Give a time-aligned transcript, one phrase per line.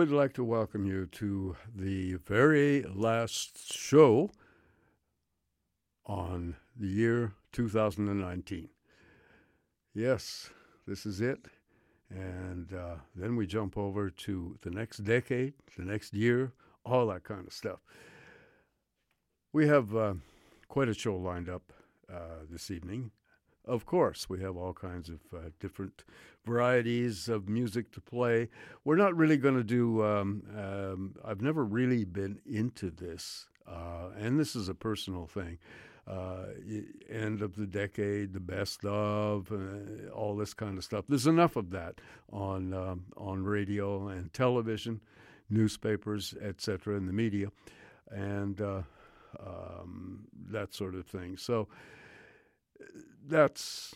[0.00, 4.30] Would like to welcome you to the very last show
[6.06, 8.70] on the year 2019.
[9.92, 10.48] Yes,
[10.86, 11.48] this is it.
[12.08, 17.24] And uh, then we jump over to the next decade, the next year, all that
[17.24, 17.80] kind of stuff.
[19.52, 20.14] We have uh,
[20.68, 21.74] quite a show lined up
[22.10, 23.10] uh, this evening.
[23.70, 26.02] Of course, we have all kinds of uh, different
[26.44, 28.48] varieties of music to play.
[28.84, 34.08] We're not really going to do, um, um, I've never really been into this, uh,
[34.18, 35.58] and this is a personal thing.
[36.04, 36.46] Uh,
[37.08, 41.04] end of the decade, the best of, uh, all this kind of stuff.
[41.08, 42.00] There's enough of that
[42.32, 45.00] on um, on radio and television,
[45.48, 47.52] newspapers, etc., in the media,
[48.10, 48.82] and uh,
[49.38, 51.36] um, that sort of thing.
[51.36, 51.68] So
[53.26, 53.94] that's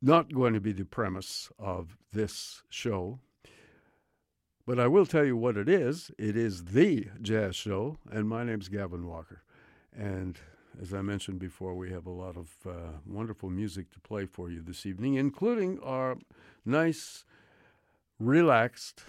[0.00, 3.18] not going to be the premise of this show.
[4.66, 6.10] But I will tell you what it is.
[6.18, 9.42] It is the jazz show, and my name's Gavin Walker.
[9.96, 10.38] And
[10.80, 14.50] as I mentioned before, we have a lot of uh, wonderful music to play for
[14.50, 16.16] you this evening, including our
[16.64, 17.24] nice,
[18.18, 19.02] relaxed,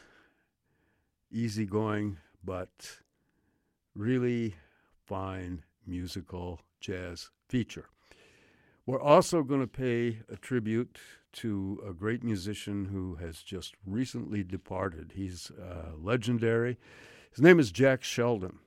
[1.31, 2.99] easygoing, but
[3.95, 4.55] really
[5.05, 7.85] fine musical jazz feature.
[8.85, 10.99] We're also going to pay a tribute
[11.33, 15.13] to a great musician who has just recently departed.
[15.15, 16.77] He's uh, legendary.
[17.31, 18.59] His name is Jack Sheldon.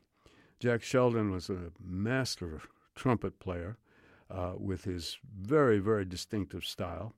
[0.58, 2.62] Jack Sheldon was a master
[2.94, 3.76] trumpet player
[4.30, 7.12] uh, with his very, very distinctive style,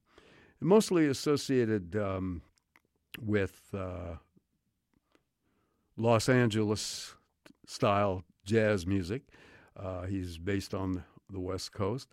[0.60, 2.42] mostly associated um,
[3.22, 4.16] with uh,
[5.96, 7.14] Los Angeles
[7.64, 9.22] style jazz music.
[9.76, 12.08] Uh, he's based on the West Coast.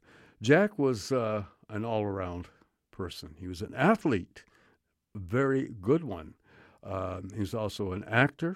[0.45, 2.49] Jack was uh, an all around
[2.91, 3.33] person.
[3.39, 4.43] He was an athlete,
[5.15, 6.35] very good one.
[6.83, 8.55] Um, he was also an actor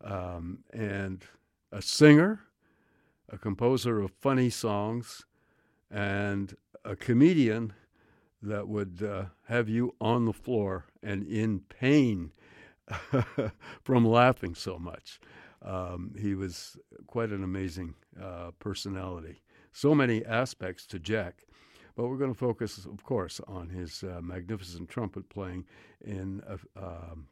[0.00, 1.24] um, and
[1.72, 2.38] a singer,
[3.28, 5.24] a composer of funny songs,
[5.90, 7.72] and a comedian
[8.40, 12.30] that would uh, have you on the floor and in pain
[13.82, 15.18] from laughing so much.
[15.62, 16.76] Um, he was
[17.08, 19.40] quite an amazing uh, personality
[19.74, 21.44] so many aspects to Jack.
[21.96, 25.66] But we're going to focus, of course, on his uh, magnificent trumpet playing
[26.00, 27.26] in a, um,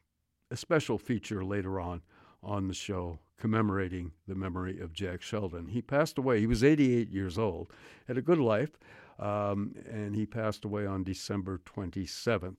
[0.51, 2.03] a, special feature later on
[2.43, 5.69] on the show commemorating the memory of Jack Sheldon.
[5.69, 7.73] He passed away, he was 88 years old,
[8.07, 8.79] had a good life,
[9.19, 12.57] um, and he passed away on December 27th,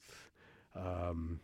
[0.75, 1.39] um,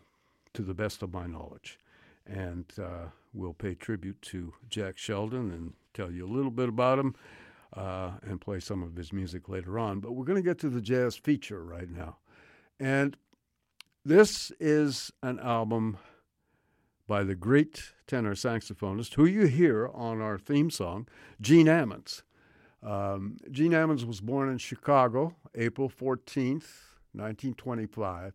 [0.53, 1.79] to the best of my knowledge.
[2.25, 6.99] And uh, we'll pay tribute to Jack Sheldon and tell you a little bit about
[6.99, 7.15] him
[7.75, 9.99] uh, and play some of his music later on.
[9.99, 12.17] But we're going to get to the jazz feature right now.
[12.79, 13.17] And
[14.05, 15.97] this is an album
[17.07, 21.07] by the great tenor saxophonist who you hear on our theme song,
[21.41, 22.21] Gene Ammons.
[22.81, 28.33] Um, Gene Ammons was born in Chicago, April 14th, 1925,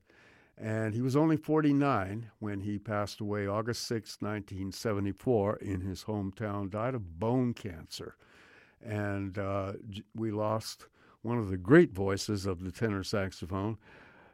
[0.58, 6.68] and he was only 49 when he passed away August 6, 1974, in his hometown,
[6.68, 8.16] died of bone cancer
[8.84, 9.72] and uh,
[10.14, 10.86] we lost
[11.22, 13.78] one of the great voices of the tenor saxophone.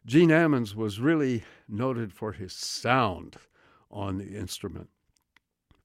[0.06, 3.36] Gene Ammons was really noted for his sound
[3.90, 4.88] on the instrument.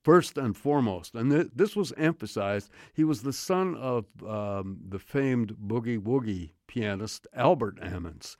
[0.04, 5.00] First and foremost, and th- this was emphasized, he was the son of um, the
[5.00, 8.36] famed boogie woogie pianist Albert Ammons.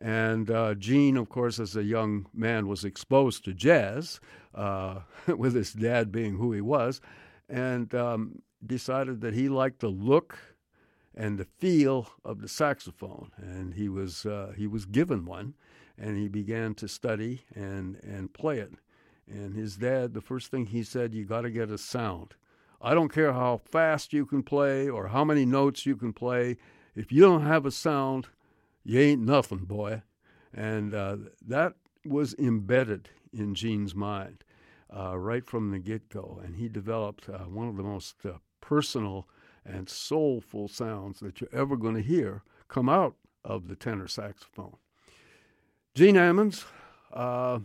[0.00, 4.20] And uh, Gene, of course, as a young man, was exposed to jazz,
[4.54, 5.00] uh,
[5.36, 7.00] with his dad being who he was.
[7.48, 10.38] And um, decided that he liked the look
[11.14, 15.54] and the feel of the saxophone, and he was uh, he was given one,
[15.98, 18.72] and he began to study and and play it.
[19.28, 22.34] And his dad, the first thing he said, you got to get a sound.
[22.80, 26.56] I don't care how fast you can play or how many notes you can play.
[26.96, 28.28] If you don't have a sound,
[28.84, 30.02] you ain't nothing, boy.
[30.52, 31.16] And uh,
[31.46, 34.44] that was embedded in Gene's mind
[34.94, 36.40] uh, right from the get go.
[36.44, 39.28] And he developed uh, one of the most uh, personal
[39.66, 44.76] and soulful sounds that you're ever going to hear come out of the tenor saxophone.
[45.94, 46.64] Gene Ammons,
[47.12, 47.58] uh,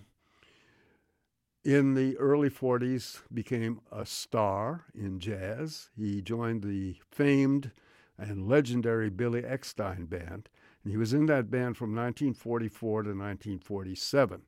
[1.63, 5.89] in the early 40s, became a star in jazz.
[5.96, 7.72] He joined the famed
[8.18, 10.50] and legendary Billy Eckstine Band,
[10.84, 14.42] and he was in that band from 1944 to 1947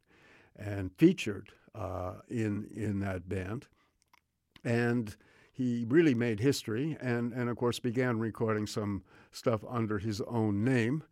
[0.58, 3.68] and featured uh, in, in that band.
[4.64, 5.16] And
[5.60, 10.64] he really made history and, and of course, began recording some stuff under his own
[10.64, 11.04] name.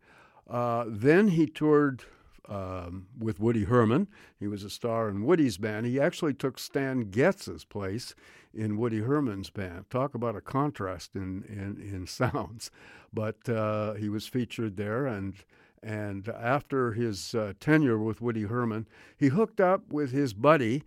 [0.48, 2.04] Uh, then he toured
[2.48, 4.08] um, with Woody Herman.
[4.40, 5.84] He was a star in Woody's band.
[5.84, 8.14] He actually took Stan Getz's place
[8.54, 9.90] in Woody Herman's band.
[9.90, 12.70] Talk about a contrast in in, in sounds.
[13.12, 15.34] But uh, he was featured there, and
[15.82, 20.84] and after his uh, tenure with Woody Herman, he hooked up with his buddy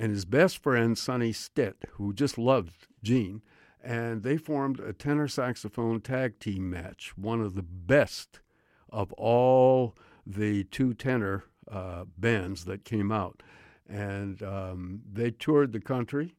[0.00, 3.42] and his best friend Sonny Stitt, who just loved Gene,
[3.84, 8.40] and they formed a tenor saxophone tag team match, one of the best
[8.88, 9.94] of all
[10.26, 13.42] the two tenor uh, bands that came out.
[13.86, 16.34] And um, they toured the country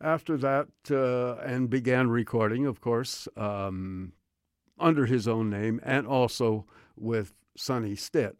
[0.00, 4.12] after that uh, and began recording, of course, um,
[4.78, 6.64] under his own name and also
[6.96, 8.36] with Sonny Stitt.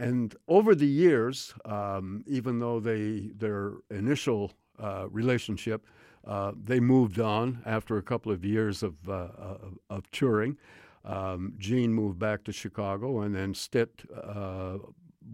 [0.00, 5.84] And over the years, um, even though they their initial uh, relationship,
[6.26, 10.56] uh, they moved on after a couple of years of uh, of, of, touring.
[11.04, 14.78] Um, Gene moved back to Chicago, and then Stitt uh,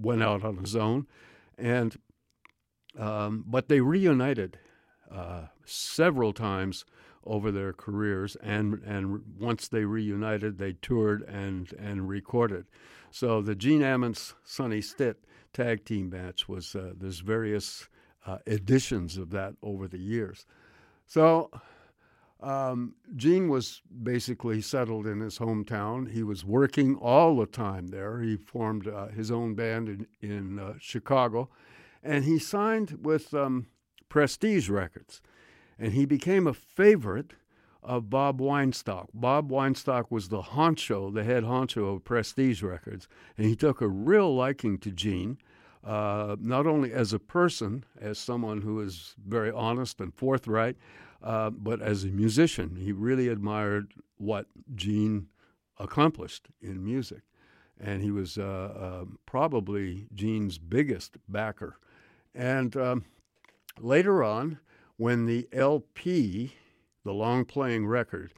[0.01, 1.07] went out on his own,
[1.57, 1.97] and
[2.99, 4.59] um, but they reunited
[5.13, 6.85] uh, several times
[7.25, 12.67] over their careers, and and once they reunited, they toured and and recorded.
[13.17, 17.89] So the Gene Ammons Sonny Stitt tag team match was uh, there's various
[18.27, 20.45] uh, editions of that over the years.
[21.07, 21.51] So
[22.43, 26.11] um, Gene was basically settled in his hometown.
[26.11, 28.21] He was working all the time there.
[28.21, 31.49] He formed uh, his own band in in uh, Chicago,
[32.03, 33.69] and he signed with um,
[34.11, 35.23] Prestige Records
[35.79, 37.35] and he became a favorite
[37.87, 39.07] of Bob Weinstock.
[39.15, 43.89] Bob Weinstock was the honcho, the head honcho of Prestige Records, and he took a
[43.89, 45.39] real liking to Gene,
[45.85, 50.77] uh, not only as a person, as someone who is very honest and forthright,
[51.23, 52.77] uh, but as a musician.
[52.77, 55.29] He really admired what Gene
[55.79, 57.23] accomplished in music.
[57.79, 61.79] And he was uh, uh probably Gene's biggest backer.
[62.35, 63.05] And um,
[63.79, 64.59] later on,
[64.97, 66.55] when the LP,
[67.07, 68.35] the long playing record,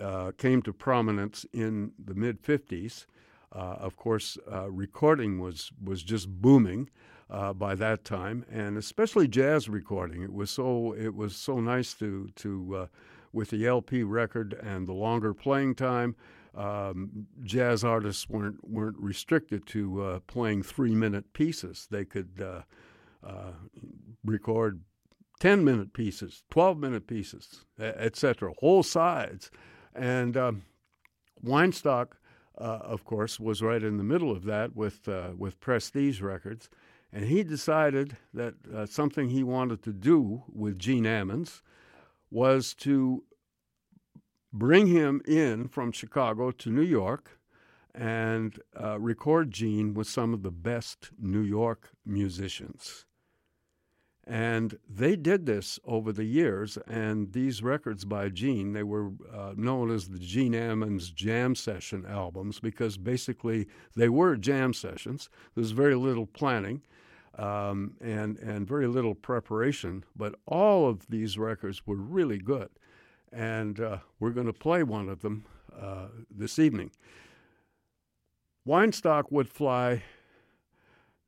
[0.00, 3.04] uh, came to prominence in the mid 50s,
[3.52, 6.88] uh, of course, uh, recording was, was just booming.
[7.28, 11.92] Uh, by that time, and especially jazz recording, it was so it was so nice
[11.92, 12.86] to to uh,
[13.32, 16.14] with the LP record and the longer playing time.
[16.54, 21.88] Um, jazz artists weren't weren't restricted to uh, playing three minute pieces.
[21.90, 22.40] They could
[24.24, 24.82] record
[25.40, 29.50] 10 minute pieces, 12 minute pieces, etc., whole sides.
[29.94, 30.62] And um,
[31.44, 32.12] Weinstock,
[32.58, 36.68] uh, of course, was right in the middle of that with, uh, with Prestige Records.
[37.12, 41.62] And he decided that uh, something he wanted to do with Gene Ammons
[42.30, 43.24] was to
[44.52, 47.38] bring him in from Chicago to New York
[47.94, 53.06] and uh, record Gene with some of the best New York musicians.
[54.26, 59.52] And they did this over the years, and these records by Gene, they were uh,
[59.56, 65.28] known as the Gene Ammons Jam Session albums because basically they were jam sessions.
[65.54, 66.82] There was very little planning
[67.38, 72.70] um, and, and very little preparation, but all of these records were really good.
[73.32, 75.44] And uh, we're going to play one of them
[75.80, 76.90] uh, this evening.
[78.66, 80.02] Weinstock would fly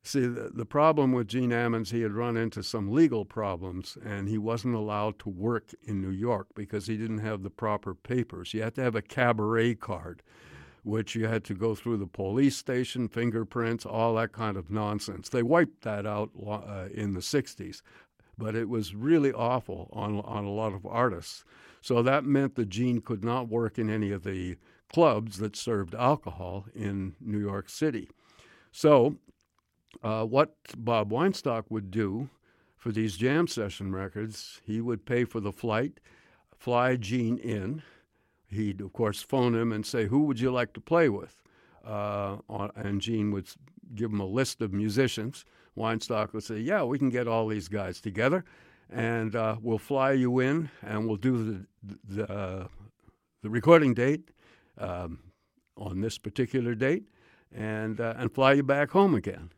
[0.01, 4.29] See, the, the problem with Gene Ammons, he had run into some legal problems, and
[4.29, 8.53] he wasn't allowed to work in New York because he didn't have the proper papers.
[8.53, 10.23] You had to have a cabaret card,
[10.83, 15.29] which you had to go through the police station, fingerprints, all that kind of nonsense.
[15.29, 17.81] They wiped that out uh, in the 60s,
[18.37, 21.43] but it was really awful on, on a lot of artists.
[21.81, 24.55] So that meant that Gene could not work in any of the
[24.91, 28.09] clubs that served alcohol in New York City.
[28.71, 29.17] So
[30.03, 32.29] uh, what Bob Weinstock would do
[32.77, 35.99] for these jam session records, he would pay for the flight,
[36.57, 37.83] fly Gene in.
[38.47, 41.41] He'd, of course, phone him and say, Who would you like to play with?
[41.85, 42.37] Uh,
[42.75, 43.49] and Gene would
[43.95, 45.45] give him a list of musicians.
[45.77, 48.45] Weinstock would say, Yeah, we can get all these guys together,
[48.89, 52.67] and uh, we'll fly you in, and we'll do the, the, uh,
[53.43, 54.29] the recording date
[54.77, 55.19] um,
[55.77, 57.03] on this particular date,
[57.53, 59.51] and, uh, and fly you back home again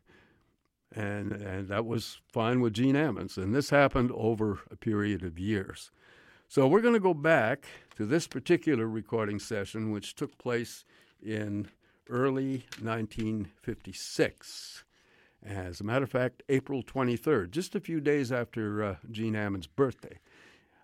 [0.93, 3.38] and and that was fine with Gene Ammons.
[3.38, 5.91] And this happened over a period of years.
[6.48, 10.83] So we're going to go back to this particular recording session, which took place
[11.24, 11.69] in
[12.10, 14.83] early 1956.
[15.43, 19.67] As a matter of fact, April 23rd, just a few days after uh, Gene Ammons'
[19.74, 20.19] birthday.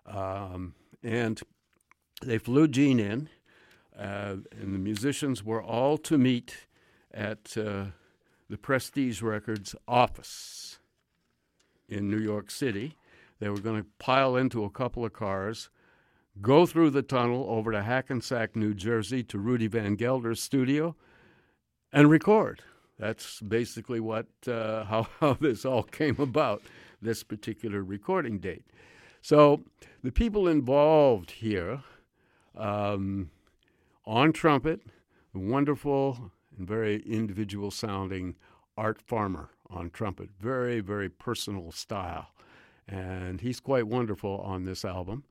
[0.06, 1.40] Um, and
[2.22, 3.28] they flew Gene in,
[3.96, 6.66] uh, and the musicians were all to meet
[7.12, 7.86] at uh,
[8.48, 10.78] the Prestige Records office
[11.88, 12.96] in New York City.
[13.40, 15.70] They were going to pile into a couple of cars,
[16.40, 20.96] go through the tunnel over to Hackensack, New Jersey, to Rudy Van Gelder's studio,
[21.92, 22.62] and record.
[22.98, 26.62] That's basically what uh, how, how this all came about,
[27.00, 28.64] this particular recording date.
[29.20, 29.62] So
[30.02, 31.82] the people involved here
[32.56, 33.30] um,
[34.04, 34.80] on trumpet,
[35.34, 36.30] wonderful and
[36.66, 38.36] very individual sounding
[38.76, 42.28] Art Farmer on trumpet, very, very personal style.
[42.86, 45.24] And he's quite wonderful on this album.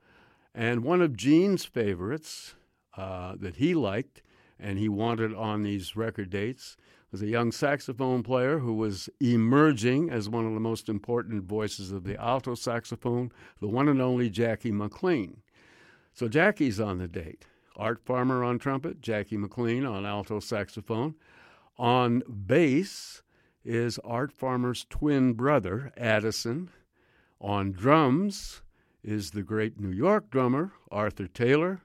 [0.54, 2.56] And one of Gene's favorites
[2.96, 4.22] uh, that he liked
[4.60, 6.78] and he wanted on these record dates
[7.12, 11.92] was a young saxophone player who was emerging as one of the most important voices
[11.92, 13.32] of the alto saxophone,
[13.62, 15.42] the one and only Jackie McLean.
[16.14, 17.46] So Jackie's on the date.
[17.78, 21.16] Art Farmer on trumpet, Jackie McLean on alto saxophone.
[21.78, 23.22] On bass
[23.64, 26.70] is Art Farmer's twin brother, Addison.
[27.40, 28.62] On drums
[29.04, 31.82] is the great New York drummer, Arthur Taylor.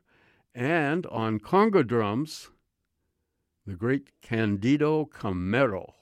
[0.55, 2.51] And on conga drums,
[3.67, 5.93] the great Candido Camero.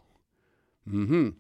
[0.89, 1.31] Mm-hmm.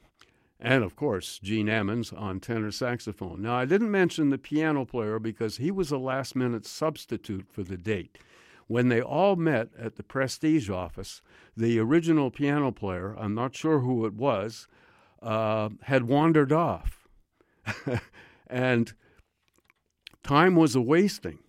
[0.61, 3.40] And of course, Gene Ammons on tenor saxophone.
[3.40, 7.62] Now, I didn't mention the piano player because he was a last minute substitute for
[7.62, 8.19] the date.
[8.71, 11.23] When they all met at the Prestige office,
[11.57, 14.69] the original piano player, I'm not sure who it was,
[15.21, 17.09] uh, had wandered off.
[18.47, 18.93] and
[20.23, 21.41] time was a wasting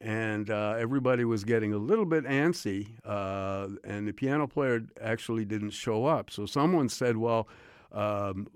[0.00, 5.44] and uh, everybody was getting a little bit antsy, uh, and the piano player actually
[5.44, 6.30] didn't show up.
[6.30, 7.48] So someone said, "Well,
[7.90, 8.46] um,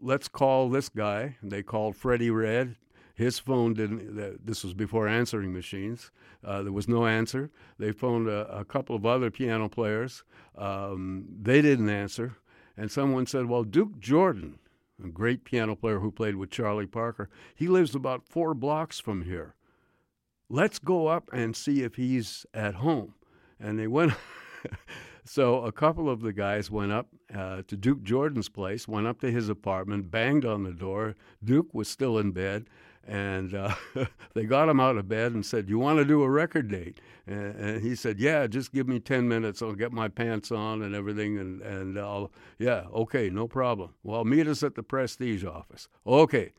[0.00, 2.76] let's call this guy." And they called Freddie Redd.
[3.22, 4.44] His phone didn't.
[4.44, 6.10] This was before answering machines.
[6.44, 7.50] Uh, there was no answer.
[7.78, 10.24] They phoned a, a couple of other piano players.
[10.56, 12.36] Um, they didn't answer.
[12.76, 14.58] And someone said, "Well, Duke Jordan."
[15.02, 17.28] A great piano player who played with Charlie Parker.
[17.56, 19.56] He lives about four blocks from here
[20.52, 23.14] let's go up and see if he's at home.
[23.58, 24.12] And they went.
[25.24, 29.20] so a couple of the guys went up uh, to Duke Jordan's place, went up
[29.20, 31.16] to his apartment, banged on the door.
[31.42, 32.66] Duke was still in bed.
[33.06, 33.74] And uh,
[34.34, 37.00] they got him out of bed and said, "You want to do a record date?"
[37.26, 39.60] And, and, he said, "Yeah, just give me ten minutes.
[39.60, 43.94] I'll get my pants on and everything, and and I'll yeah, okay, no problem.
[44.04, 45.88] Well, meet us at the Prestige office.
[46.06, 46.52] Okay."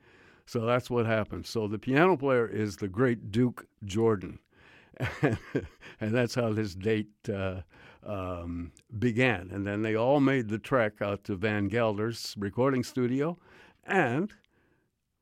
[0.46, 1.46] So that's what happened.
[1.46, 4.40] So the piano player is the great Duke Jordan.
[5.22, 5.38] and
[6.00, 7.62] that's how this date uh,
[8.06, 9.50] um, began.
[9.52, 13.38] And then they all made the trek out to Van Gelder's recording studio
[13.86, 14.32] and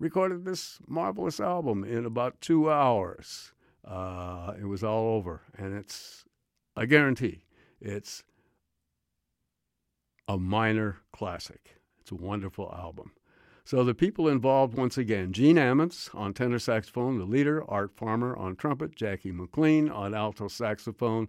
[0.02, 3.54] recorded this marvelous album in about two hours.
[3.86, 5.44] Uh, it was all over.
[5.56, 6.26] And it's,
[6.76, 7.44] I guarantee,
[7.80, 8.24] it's
[10.28, 11.76] a minor classic.
[12.00, 13.12] It's a wonderful album.
[13.64, 18.36] So the people involved once again Gene Ammons on tenor saxophone, the leader, Art Farmer
[18.36, 21.28] on trumpet, Jackie McLean on alto saxophone,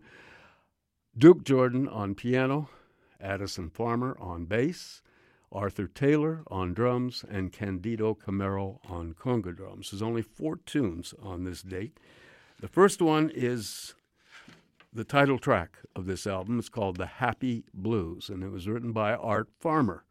[1.17, 2.71] Duke Jordan on piano,
[3.21, 5.03] Addison Farmer on bass,
[5.53, 9.91] Arthur Taylor on drums, and Candido Camero on conga drums.
[9.91, 11.99] There's only four tunes on this date.
[12.61, 13.95] The first one is
[14.93, 16.59] the title track of this album.
[16.59, 20.05] It's called The Happy Blues, and it was written by Art Farmer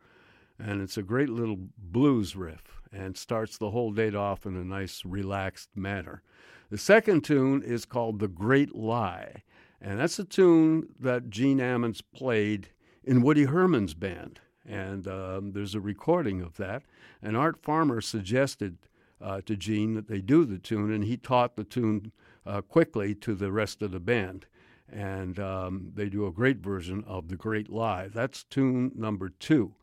[0.63, 4.63] and it's a great little blues riff and starts the whole date off in a
[4.63, 6.21] nice relaxed manner.
[6.69, 9.43] The second tune is called The Great Lie,
[9.82, 12.69] and that's a tune that Gene Ammons played
[13.04, 14.39] in Woody Herman's band.
[14.67, 16.84] And um, there's a recording of that.
[17.21, 18.78] And Art Farmer suggested
[19.19, 22.12] uh, to Gene that they do the tune, and he taught the tune
[22.45, 24.45] uh, quickly to the rest of the band.
[24.91, 28.10] And um, they do a great version of The Great Lie.
[28.10, 29.74] That's tune number two.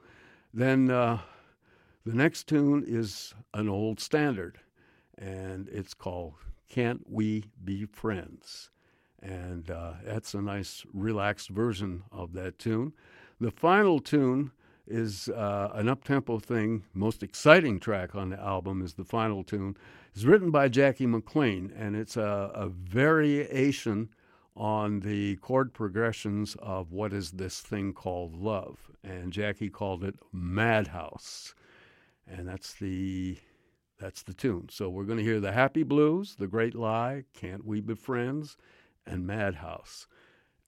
[0.53, 1.21] Then uh,
[2.05, 4.59] the next tune is an old standard,
[5.17, 6.35] and it's called
[6.69, 8.71] Can't We Be Friends?
[9.23, 12.93] And uh, that's a nice, relaxed version of that tune.
[13.41, 14.53] The final tune
[14.90, 16.85] is uh, an up-tempo thing.
[16.94, 19.77] Most exciting track on the album is the final tune.
[20.14, 24.09] It's written by Jackie McLean, and it's a, a variation
[24.57, 28.90] on the chord progressions of what is this thing called love.
[29.05, 31.55] And Jackie called it Madhouse.
[32.27, 33.38] And that's the
[34.01, 34.68] that's the tune.
[34.70, 38.57] So we're going to hear the Happy Blues, The Great Lie, Can't We Be Friends,
[39.07, 40.07] and Madhouse.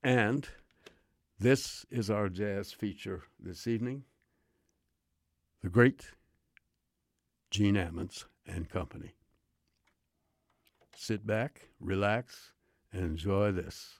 [0.03, 0.47] And
[1.39, 4.03] this is our jazz feature this evening.
[5.63, 6.11] The great
[7.51, 9.13] Gene Ammons and Company.
[10.95, 12.53] Sit back, relax,
[12.91, 13.99] and Enjoy this.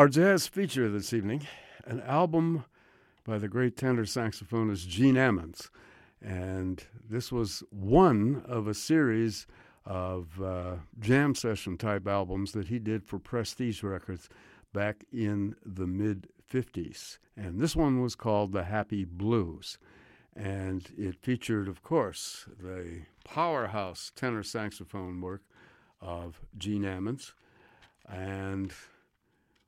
[0.00, 1.46] Our jazz feature this evening,
[1.84, 2.64] an album
[3.22, 5.68] by the great tenor saxophonist Gene Ammons.
[6.22, 9.46] And this was one of a series
[9.84, 14.30] of uh, jam session type albums that he did for Prestige Records
[14.72, 17.18] back in the mid 50s.
[17.36, 19.76] And this one was called The Happy Blues.
[20.34, 25.42] And it featured, of course, the powerhouse tenor saxophone work
[26.00, 27.34] of Gene Ammons.
[28.08, 28.72] And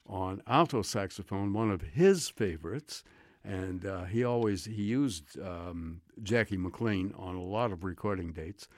[0.07, 3.03] on alto saxophone, one of his favorites.
[3.45, 8.69] And uh, he always he used um, Jackie McLean on a lot of recording dates.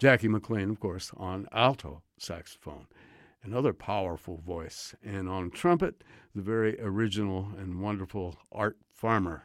[0.00, 2.86] Jackie McLean, of course, on alto saxophone,
[3.42, 6.02] another powerful voice, and on trumpet,
[6.34, 9.44] the very original and wonderful Art Farmer,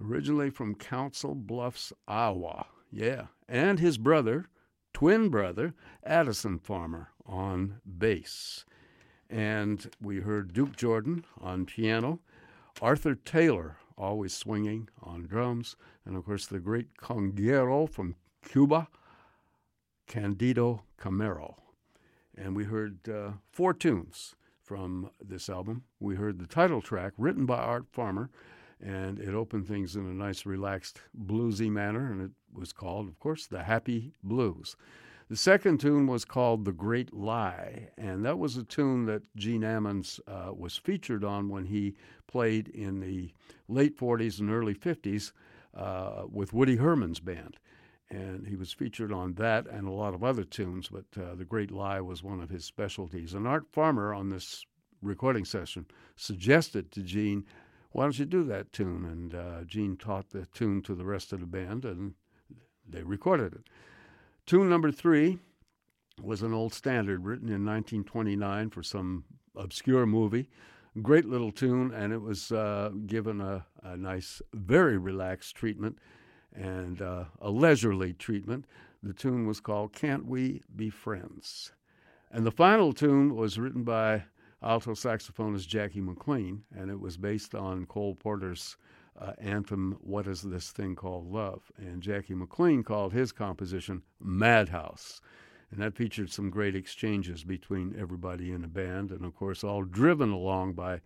[0.00, 2.66] originally from Council Bluffs, Iowa.
[2.92, 4.46] Yeah, and his brother,
[4.94, 5.74] twin brother,
[6.04, 8.64] Addison Farmer, on bass.
[9.32, 12.20] And we heard Duke Jordan on piano,
[12.82, 15.74] Arthur Taylor, always swinging on drums,
[16.04, 18.14] and of course the great conguero from
[18.46, 18.88] Cuba,
[20.06, 21.54] Candido Camero.
[22.36, 25.84] And we heard uh, four tunes from this album.
[25.98, 28.28] We heard the title track written by Art Farmer,
[28.82, 33.18] and it opened things in a nice, relaxed, bluesy manner, and it was called, of
[33.18, 34.76] course, The Happy Blues.
[35.32, 39.62] The second tune was called The Great Lie, and that was a tune that Gene
[39.62, 41.94] Ammons uh, was featured on when he
[42.26, 43.32] played in the
[43.66, 45.32] late 40s and early 50s
[45.74, 47.56] uh, with Woody Herman's band.
[48.10, 51.46] And he was featured on that and a lot of other tunes, but uh, The
[51.46, 53.32] Great Lie was one of his specialties.
[53.32, 54.66] And Art Farmer on this
[55.00, 57.46] recording session suggested to Gene,
[57.92, 59.06] why don't you do that tune?
[59.06, 62.16] And uh, Gene taught the tune to the rest of the band, and
[62.86, 63.70] they recorded it.
[64.46, 65.38] Tune number three
[66.20, 69.24] was an old standard written in 1929 for some
[69.56, 70.48] obscure movie.
[71.00, 75.98] Great little tune, and it was uh, given a, a, nice, very relaxed treatment
[76.54, 78.66] and uh, a leisurely treatment.
[79.02, 81.72] The tune was called Can't We Be Friends?
[82.30, 84.24] And the final tune was written by
[84.62, 88.76] alto saxophonist Jackie McLean, and it was based on Cole Porter's
[89.22, 91.70] uh, anthem, What is This Thing Called Love?
[91.78, 95.20] And Jackie McLean called his composition Madhouse.
[95.70, 99.84] And that featured some great exchanges between everybody in the band, and of course, all
[99.84, 101.00] driven along by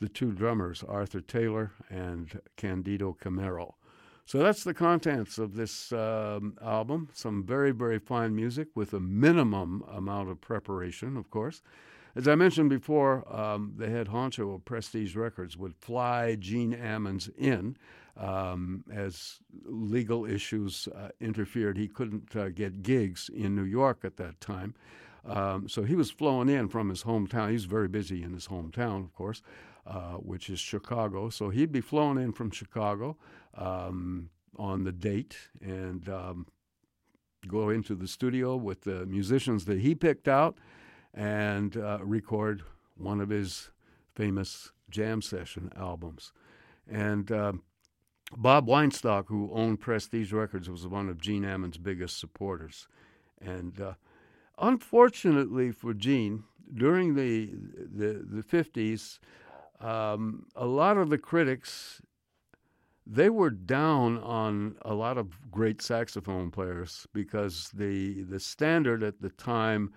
[0.00, 3.74] the two drummers, Arthur Taylor and Candido Camero.
[4.24, 7.08] So that's the contents of this um, album.
[7.14, 11.62] Some very, very fine music with a minimum amount of preparation, of course.
[12.18, 17.30] As I mentioned before, um, the head honcho of Prestige Records would fly Gene Ammons
[17.38, 17.76] in
[18.16, 21.78] um, as legal issues uh, interfered.
[21.78, 24.74] He couldn't uh, get gigs in New York at that time.
[25.24, 27.52] Um, so he was flown in from his hometown.
[27.52, 29.40] He's very busy in his hometown, of course,
[29.86, 31.30] uh, which is Chicago.
[31.30, 33.16] So he'd be flown in from Chicago
[33.56, 36.46] um, on the date and um,
[37.46, 40.58] go into the studio with the musicians that he picked out
[41.18, 42.62] and uh, record
[42.96, 43.70] one of his
[44.14, 46.32] famous jam session albums.
[46.88, 47.54] And uh,
[48.36, 52.86] Bob Weinstock, who owned Prestige Records, was one of Gene Ammons' biggest supporters.
[53.40, 53.94] And uh,
[54.58, 59.18] unfortunately for Gene, during the the, the 50s,
[59.80, 62.00] um, a lot of the critics
[63.10, 69.20] they were down on a lot of great saxophone players because the the standard at
[69.20, 69.90] the time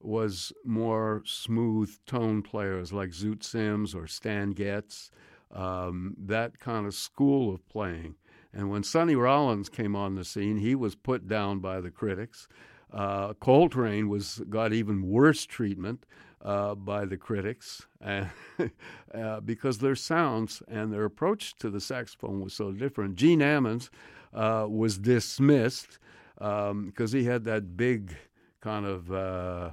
[0.00, 5.10] was more smooth tone players like Zoot Sims or Stan Getz,
[5.52, 8.14] um, that kind of school of playing.
[8.52, 12.48] And when Sonny Rollins came on the scene, he was put down by the critics.
[12.92, 16.04] Uh, Coltrane was got even worse treatment
[16.42, 22.52] uh, by the critics uh, because their sounds and their approach to the saxophone was
[22.52, 23.14] so different.
[23.14, 23.90] Gene Ammons
[24.34, 25.98] uh, was dismissed
[26.34, 28.16] because um, he had that big
[28.60, 29.70] kind of uh,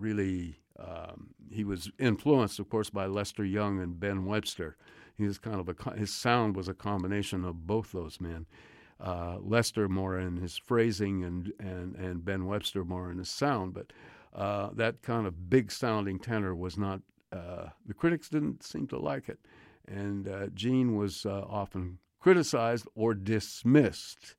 [0.00, 4.76] really um, he was influenced, of course, by Lester Young and Ben Webster.
[5.16, 8.46] He was kind of a his sound was a combination of both those men.
[8.98, 13.72] Uh, Lester more in his phrasing and, and, and Ben Webster more in his sound,
[13.72, 13.92] but
[14.34, 17.00] uh, that kind of big sounding tenor was not.
[17.32, 19.38] Uh, the critics didn't seem to like it,
[19.86, 24.34] and uh, Gene was uh, often criticized or dismissed.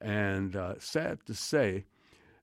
[0.00, 1.84] And uh, sad to say,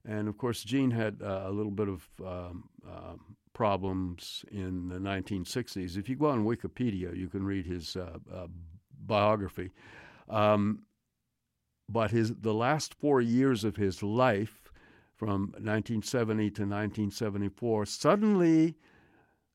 [0.06, 3.14] and of course, Gene had uh, a little bit of um, uh,
[3.52, 5.96] problems in the 1960s.
[5.96, 8.46] If you go on Wikipedia, you can read his uh, uh
[9.06, 9.70] biography.
[10.28, 10.82] Um,
[11.88, 14.70] but his the last four years of his life,
[15.16, 18.76] from 1970 to 1974, suddenly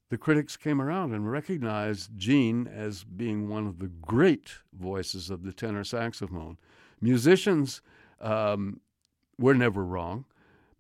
[0.10, 5.44] the critics came around and recognized Gene as being one of the great voices of
[5.44, 6.58] the tenor saxophone.
[7.00, 7.82] Musicians
[8.20, 8.82] um,
[9.40, 10.26] were never wrong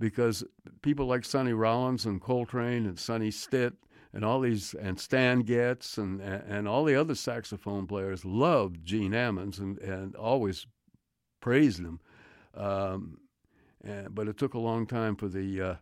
[0.03, 0.43] because
[0.81, 3.73] people like Sonny Rollins and Coltrane and Sonny Stitt
[4.11, 9.13] and all these and Stan Getz and and all the other saxophone players loved Gene
[9.13, 10.67] Ammons and, and always
[11.39, 12.01] praised him.
[12.53, 13.19] Um,
[13.81, 15.75] and, but it took a long time for the uh,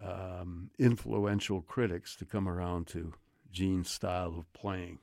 [0.00, 3.12] um, influential critics to come around to
[3.50, 5.00] Gene's style of playing.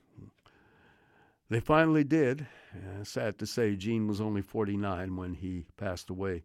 [1.50, 2.46] They finally did.
[2.74, 6.42] Uh, sad to say, Gene was only 49 when he passed away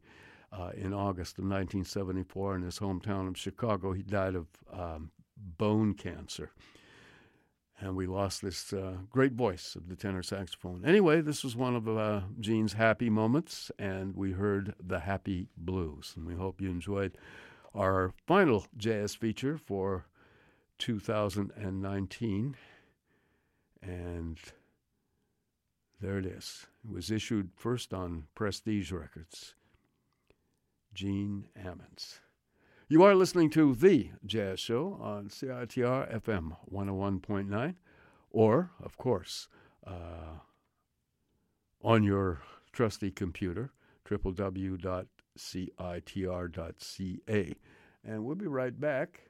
[0.51, 3.93] uh, in August of 1974 in his hometown of Chicago.
[3.93, 6.51] He died of um, bone cancer.
[7.79, 10.83] And we lost this uh, great voice of the tenor saxophone.
[10.85, 16.13] Anyway, this was one of uh, Gene's happy moments, and we heard the Happy Blues.
[16.15, 17.17] And we hope you enjoyed
[17.73, 20.05] our final jazz feature for
[20.77, 22.55] 2019.
[23.81, 24.37] And
[25.99, 26.67] there it is.
[26.83, 29.55] It was issued first on Prestige Records.
[30.93, 32.19] Gene Ammons.
[32.87, 37.75] You are listening to The Jazz Show on CITR FM 101.9,
[38.29, 39.47] or, of course,
[39.87, 40.39] uh,
[41.81, 42.41] on your
[42.73, 43.71] trusty computer,
[44.09, 45.05] www.citr.ca.
[48.03, 49.29] And we'll be right back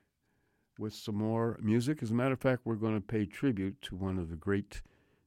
[0.80, 2.02] with some more music.
[2.02, 4.82] As a matter of fact, we're going to pay tribute to one of the great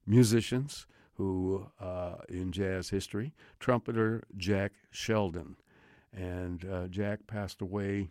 [0.07, 5.57] musicians who, uh, in jazz history, trumpeter Jack Sheldon.
[6.17, 8.11] And uh, Jack passed away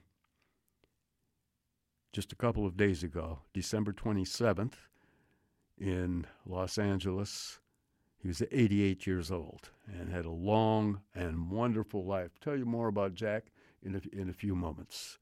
[2.11, 4.73] just a couple of days ago, December 27th,
[5.79, 7.59] in Los Angeles.
[8.21, 12.31] He was 88 years old and had a long and wonderful life.
[12.35, 13.45] I'll tell you more about Jack
[13.81, 15.17] in a, in a few moments.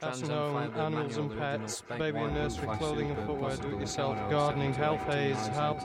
[0.00, 5.80] House animals and pets, baby and nursery, clothing and footwear, do-it-yourself, gardening, health aids, help.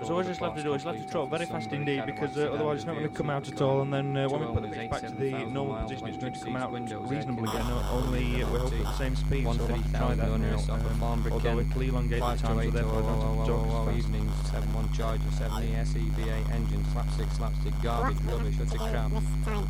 [0.00, 2.36] So what I just left to do is left to trot very fast indeed because
[2.36, 4.46] uh, otherwise it's not going to come out at all and then uh, when we
[4.46, 7.66] put the pitch back to the normal position it's going to come out reasonably again
[7.90, 10.58] only uh, we hope at the same speed so we'll have to try that now
[10.74, 14.96] um, although it will elongate the time so therefore I don't have to evenings 7-1
[14.96, 19.12] Charger 70 SEVA engine slapstick slapstick garbage rubbish utter crap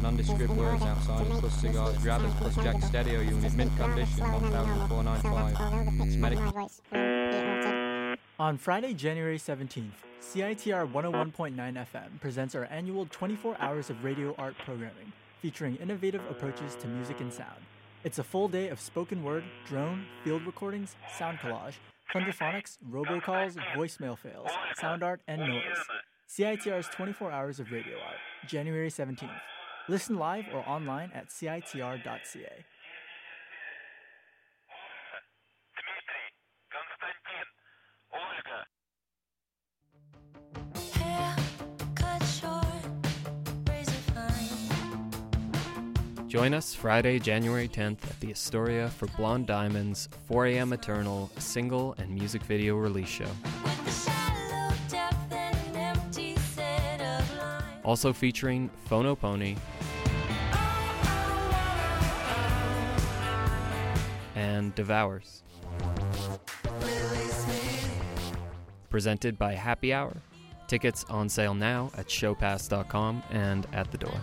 [0.00, 7.81] nondescript words outside plus cigars grabbers plus jack stereo unit mint condition 1495 it's medical
[8.38, 14.54] on Friday, January 17th, CITR 101.9 FM presents our annual 24 hours of radio art
[14.64, 17.60] programming, featuring innovative approaches to music and sound.
[18.04, 21.74] It's a full day of spoken word, drone, field recordings, sound collage,
[22.12, 25.62] plunderphonics, robocalls, voicemail fails, sound art, and noise.
[26.28, 28.16] CITR's 24 hours of radio art,
[28.48, 29.30] January 17th.
[29.88, 32.64] Listen live or online at citr.ca.
[46.32, 50.72] Join us Friday, January 10th at the Astoria for Blonde Diamond's 4 a.m.
[50.72, 53.26] Eternal single and music video release show.
[57.84, 59.56] Also featuring Phono Pony
[64.34, 65.42] and Devours.
[68.88, 70.16] Presented by Happy Hour.
[70.66, 74.18] Tickets on sale now at showpass.com and at the door.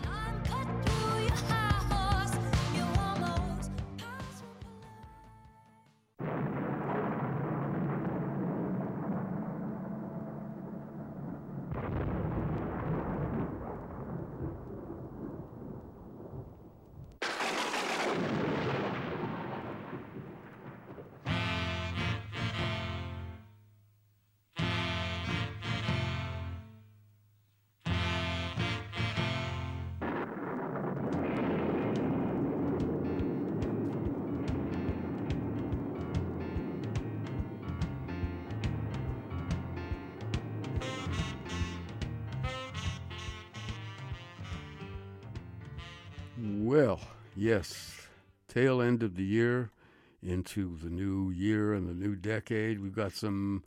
[50.81, 52.79] The new year and the new decade.
[52.79, 53.63] We've got some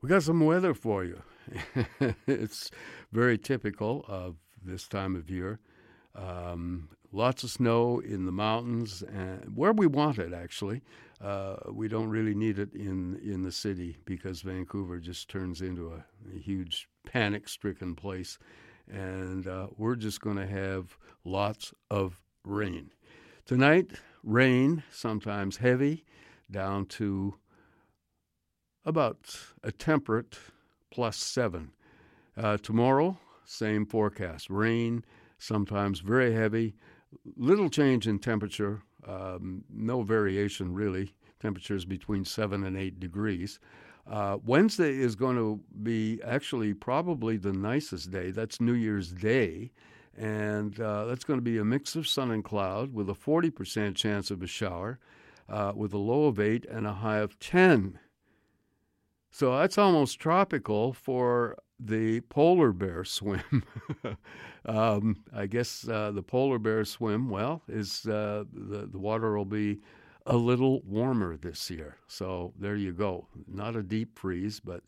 [0.00, 1.22] we got some weather for you.
[2.26, 2.70] it's
[3.12, 5.58] very typical of this time of year.
[6.14, 10.32] Um, lots of snow in the mountains, and where we want it.
[10.32, 10.82] Actually,
[11.20, 15.92] uh, we don't really need it in in the city because Vancouver just turns into
[15.92, 16.04] a,
[16.34, 18.38] a huge panic-stricken place
[18.90, 22.90] and uh, we're just going to have lots of rain.
[23.44, 23.92] Tonight,
[24.28, 26.04] rain, sometimes heavy,
[26.50, 27.34] down to
[28.84, 30.38] about a temperate
[30.90, 31.72] plus seven.
[32.36, 35.04] Uh, tomorrow, same forecast rain,
[35.38, 36.74] sometimes very heavy,
[37.36, 41.14] little change in temperature, um, no variation really.
[41.40, 43.60] Temperatures between seven and eight degrees.
[44.10, 48.32] Uh, Wednesday is going to be actually probably the nicest day.
[48.32, 49.70] That's New Year's Day.
[50.18, 53.94] And uh, that's going to be a mix of sun and cloud with a 40%
[53.94, 54.98] chance of a shower,
[55.48, 58.00] uh, with a low of 8 and a high of 10.
[59.30, 63.62] So that's almost tropical for the polar bear swim.
[64.66, 69.44] um, I guess uh, the polar bear swim, well, is uh, the, the water will
[69.44, 69.78] be
[70.26, 71.96] a little warmer this year.
[72.08, 73.28] So there you go.
[73.46, 74.82] Not a deep freeze, but,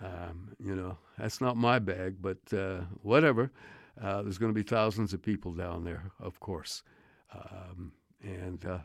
[0.00, 3.50] um, you know, that's not my bag, but uh, whatever.
[4.00, 6.82] Uh, there's going to be thousands of people down there, of course.
[7.32, 7.92] Um,
[8.22, 8.78] and uh,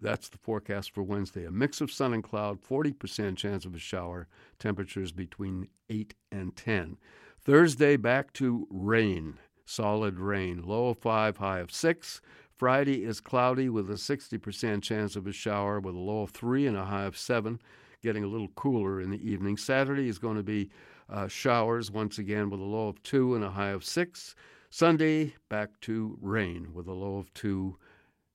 [0.00, 1.44] that's the forecast for Wednesday.
[1.44, 6.56] A mix of sun and cloud, 40% chance of a shower, temperatures between 8 and
[6.56, 6.96] 10.
[7.40, 12.20] Thursday, back to rain, solid rain, low of 5, high of 6.
[12.56, 16.66] Friday is cloudy with a 60% chance of a shower with a low of 3
[16.66, 17.60] and a high of 7,
[18.02, 19.56] getting a little cooler in the evening.
[19.56, 20.70] Saturday is going to be
[21.08, 24.34] uh, showers once again with a low of 2 and a high of 6.
[24.70, 27.76] Sunday, back to rain with a low of 2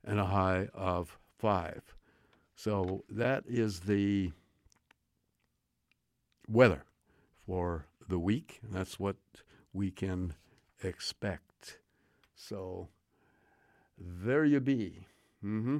[0.03, 1.95] and a high of five.
[2.55, 4.31] So that is the
[6.47, 6.83] weather
[7.45, 8.59] for the week.
[8.63, 9.17] That's what
[9.71, 10.35] we can
[10.83, 11.79] expect.
[12.35, 12.89] So
[13.97, 15.07] there you be.
[15.43, 15.79] Mm-hmm.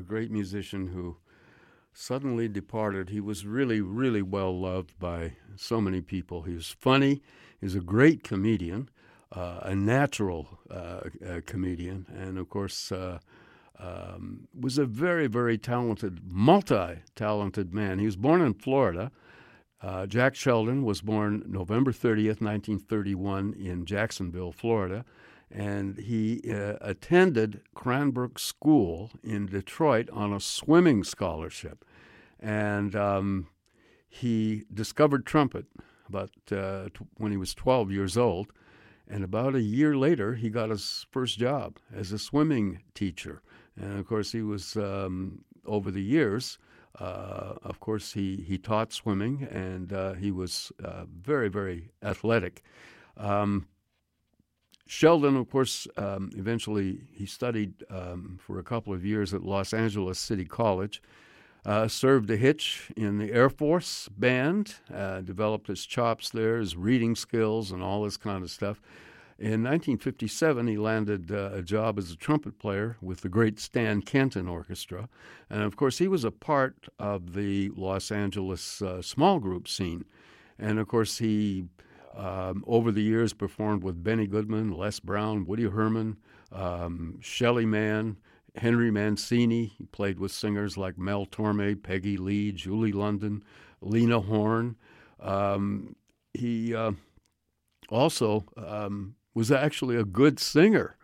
[0.00, 1.16] a great musician who
[1.92, 3.10] suddenly departed.
[3.10, 6.42] He was really, really well loved by so many people.
[6.42, 7.22] He was funny,
[7.58, 8.90] he was a great comedian
[9.32, 11.00] uh, a natural uh,
[11.46, 13.18] comedian, and of course, uh,
[13.78, 17.98] um, was a very, very talented, multi-talented man.
[17.98, 19.10] He was born in Florida.
[19.80, 25.04] Uh, Jack Sheldon was born November 30th, 1931, in Jacksonville, Florida,
[25.50, 31.84] and he uh, attended Cranbrook School in Detroit on a swimming scholarship.
[32.38, 33.48] And um,
[34.08, 35.66] he discovered trumpet
[36.08, 38.52] about uh, t- when he was 12 years old
[39.10, 43.42] and about a year later, he got his first job as a swimming teacher.
[43.76, 46.58] And of course, he was, um, over the years,
[47.00, 52.62] uh, of course, he, he taught swimming and uh, he was uh, very, very athletic.
[53.16, 53.66] Um,
[54.90, 59.72] Sheldon, of course, um, eventually he studied um, for a couple of years at Los
[59.72, 61.00] Angeles City College.
[61.64, 66.76] Uh, served a hitch in the Air Force band, uh, developed his chops there, his
[66.76, 68.82] reading skills, and all this kind of stuff.
[69.38, 74.02] In 1957, he landed uh, a job as a trumpet player with the great Stan
[74.02, 75.08] Kenton Orchestra.
[75.48, 80.04] And of course, he was a part of the Los Angeles uh, small group scene.
[80.58, 81.66] And of course, he,
[82.14, 86.16] um, over the years, performed with Benny Goodman, Les Brown, Woody Herman,
[86.52, 88.16] um, Shelly Manne,
[88.56, 89.66] Henry Mancini.
[89.66, 93.42] He played with singers like Mel Torme, Peggy Lee, Julie London,
[93.80, 94.76] Lena Horne.
[95.20, 95.94] Um,
[96.34, 96.92] he uh,
[97.88, 100.96] also um, was actually a good singer,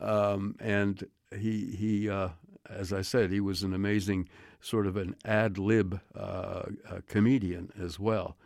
[0.00, 1.04] um, and
[1.36, 2.28] he he uh,
[2.68, 4.28] as I said, he was an amazing
[4.60, 6.62] sort of an ad lib uh,
[7.06, 8.36] comedian as well.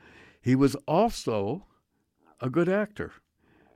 [0.40, 1.66] He was also
[2.40, 3.12] a good actor,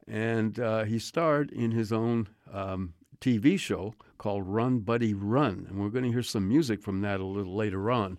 [0.06, 5.66] and uh, he starred in his own um, TV show called Run Buddy Run.
[5.68, 8.18] And we're going to hear some music from that a little later on.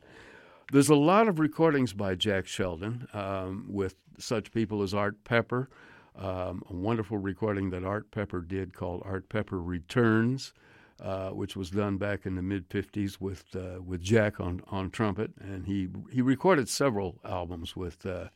[0.72, 5.70] There's a lot of recordings by Jack Sheldon um, with such people as Art Pepper,
[6.16, 10.54] um, a wonderful recording that Art Pepper did called Art Pepper Returns.
[11.02, 14.92] Uh, which was done back in the mid '50s with uh, with Jack on, on
[14.92, 18.28] trumpet, and he he recorded several albums with uh,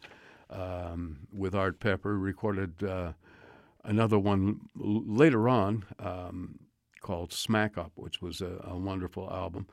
[0.49, 2.17] um, with Art Pepper.
[2.17, 3.13] Recorded uh,
[3.83, 6.59] another one later on um,
[7.01, 9.67] called Smack Up, which was a, a, wonderful album.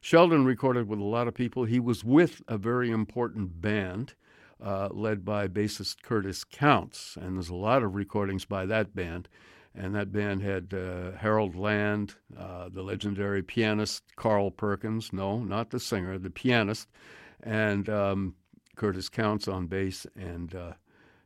[0.00, 1.64] Sheldon recorded with a lot of people.
[1.64, 4.14] He was with a very important band
[4.62, 9.28] uh, led by bassist Curtis Counce, and there's a lot of recordings by that band.
[9.74, 15.68] And that band had uh, Harold Land, uh, the legendary pianist Carl Perkins, no, not
[15.68, 16.88] the singer, the pianist,
[17.42, 18.34] and um,
[18.76, 20.72] Curtis Counce on bass, and uh,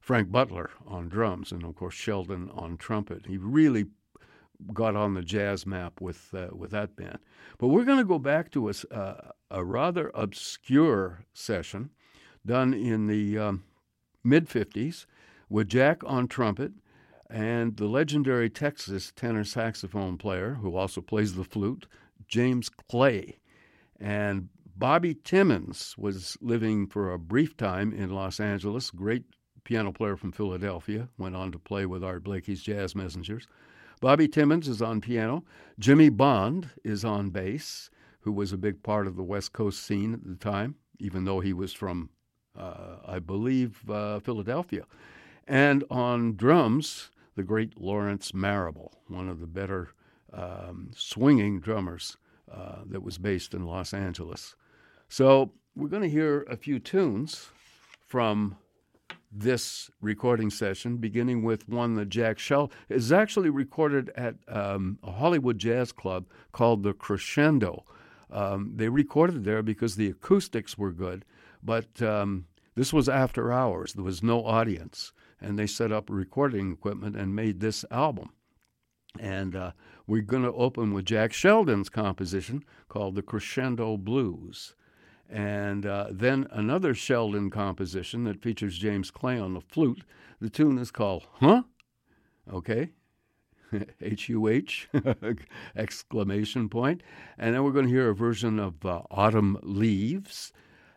[0.00, 3.26] Frank Butler on drums, and of course Sheldon on trumpet.
[3.26, 3.86] He really
[4.72, 7.18] got on the jazz map with uh, with that band.
[7.58, 11.90] But we're going to go back to a, uh, a rather obscure session
[12.44, 13.64] done in the um,
[14.24, 15.06] mid 50s
[15.48, 16.72] with Jack on trumpet
[17.28, 21.86] and the legendary Texas tenor saxophone player who also plays the flute,
[22.26, 23.38] James Clay.
[23.98, 24.48] And
[24.80, 29.24] Bobby Timmons was living for a brief time in Los Angeles, great
[29.62, 33.46] piano player from Philadelphia, went on to play with Art Blakey's Jazz Messengers.
[34.00, 35.44] Bobby Timmons is on piano.
[35.78, 37.90] Jimmy Bond is on bass,
[38.20, 41.40] who was a big part of the West Coast scene at the time, even though
[41.40, 42.08] he was from,
[42.58, 44.84] uh, I believe, uh, Philadelphia.
[45.46, 49.90] And on drums, the great Lawrence Marable, one of the better
[50.32, 52.16] um, swinging drummers
[52.50, 54.56] uh, that was based in Los Angeles.
[55.12, 57.50] So we're going to hear a few tunes
[58.06, 58.56] from
[59.32, 65.10] this recording session, beginning with one that Jack Shell is actually recorded at um, a
[65.10, 67.84] Hollywood jazz club called the Crescendo.
[68.30, 71.24] Um, they recorded there because the acoustics were good,
[71.60, 72.46] but um,
[72.76, 73.94] this was after hours.
[73.94, 78.30] There was no audience, and they set up recording equipment and made this album.
[79.18, 79.72] And uh,
[80.06, 84.76] we're going to open with Jack Sheldon's composition called the Crescendo Blues.
[85.30, 90.02] And uh, then another Sheldon composition that features James Clay on the flute.
[90.40, 91.62] The tune is called Huh?
[92.52, 92.90] Okay.
[94.00, 94.88] H U H
[95.76, 97.02] exclamation point.
[97.38, 100.52] And then we're going to hear a version of uh, Autumn Leaves.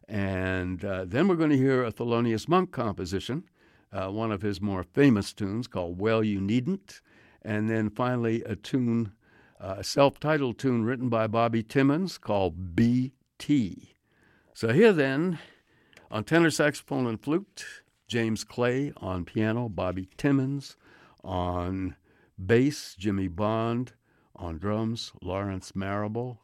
[0.08, 3.44] And uh, then we're going to hear a Thelonious Monk composition,
[3.92, 7.02] uh, one of his more famous tunes called Well You Needn't.
[7.44, 9.14] And then finally a tune,
[9.62, 13.93] uh, a self titled tune written by Bobby Timmons called BT.
[14.56, 15.40] So here then,
[16.12, 17.66] on tenor saxophone and flute,
[18.08, 20.78] James Clay on piano, Bobby Timmons
[21.24, 21.96] on
[22.44, 23.94] bass, Jimmy Bond
[24.36, 26.42] on drums, Lawrence Marable,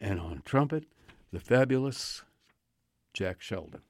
[0.00, 0.84] and on trumpet,
[1.32, 2.22] the fabulous
[3.12, 3.82] Jack Sheldon.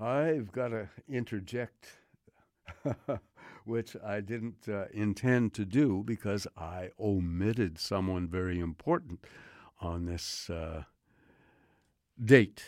[0.00, 1.98] I've got to interject,
[3.66, 9.26] which I didn't uh, intend to do because I omitted someone very important
[9.78, 10.84] on this uh,
[12.22, 12.64] date,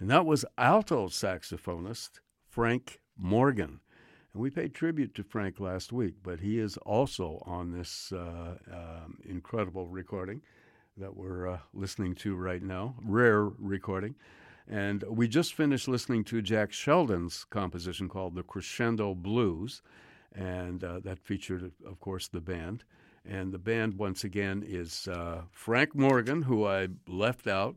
[0.00, 2.18] and that was alto saxophonist
[2.48, 3.78] Frank Morgan.
[4.32, 8.56] And we paid tribute to Frank last week, but he is also on this uh,
[8.72, 10.42] um, incredible recording
[10.96, 14.16] that we're uh, listening to right now, rare recording.
[14.68, 19.82] And we just finished listening to Jack Sheldon's composition called The Crescendo Blues,
[20.34, 22.84] and uh, that featured, of course, the band.
[23.26, 27.76] And the band, once again, is uh, Frank Morgan, who I left out.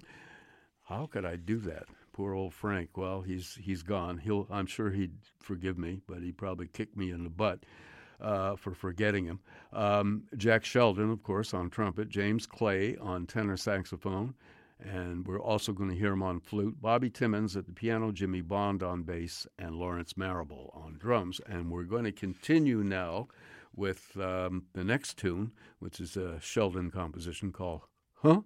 [0.83, 1.85] How could I do that?
[2.13, 2.97] Poor old Frank.
[2.97, 4.17] Well, he's he's gone.
[4.17, 7.59] He'll I'm sure he'd forgive me, but he probably kicked me in the butt
[8.19, 9.39] uh, for forgetting him.
[9.71, 12.09] Um, Jack Sheldon, of course, on trumpet.
[12.09, 14.33] James Clay on tenor saxophone,
[14.79, 16.81] and we're also going to hear him on flute.
[16.81, 18.11] Bobby Timmons at the piano.
[18.11, 21.41] Jimmy Bond on bass, and Lawrence Marable on drums.
[21.47, 23.27] And we're going to continue now
[23.75, 27.81] with um, the next tune, which is a Sheldon composition called
[28.15, 28.41] "Huh."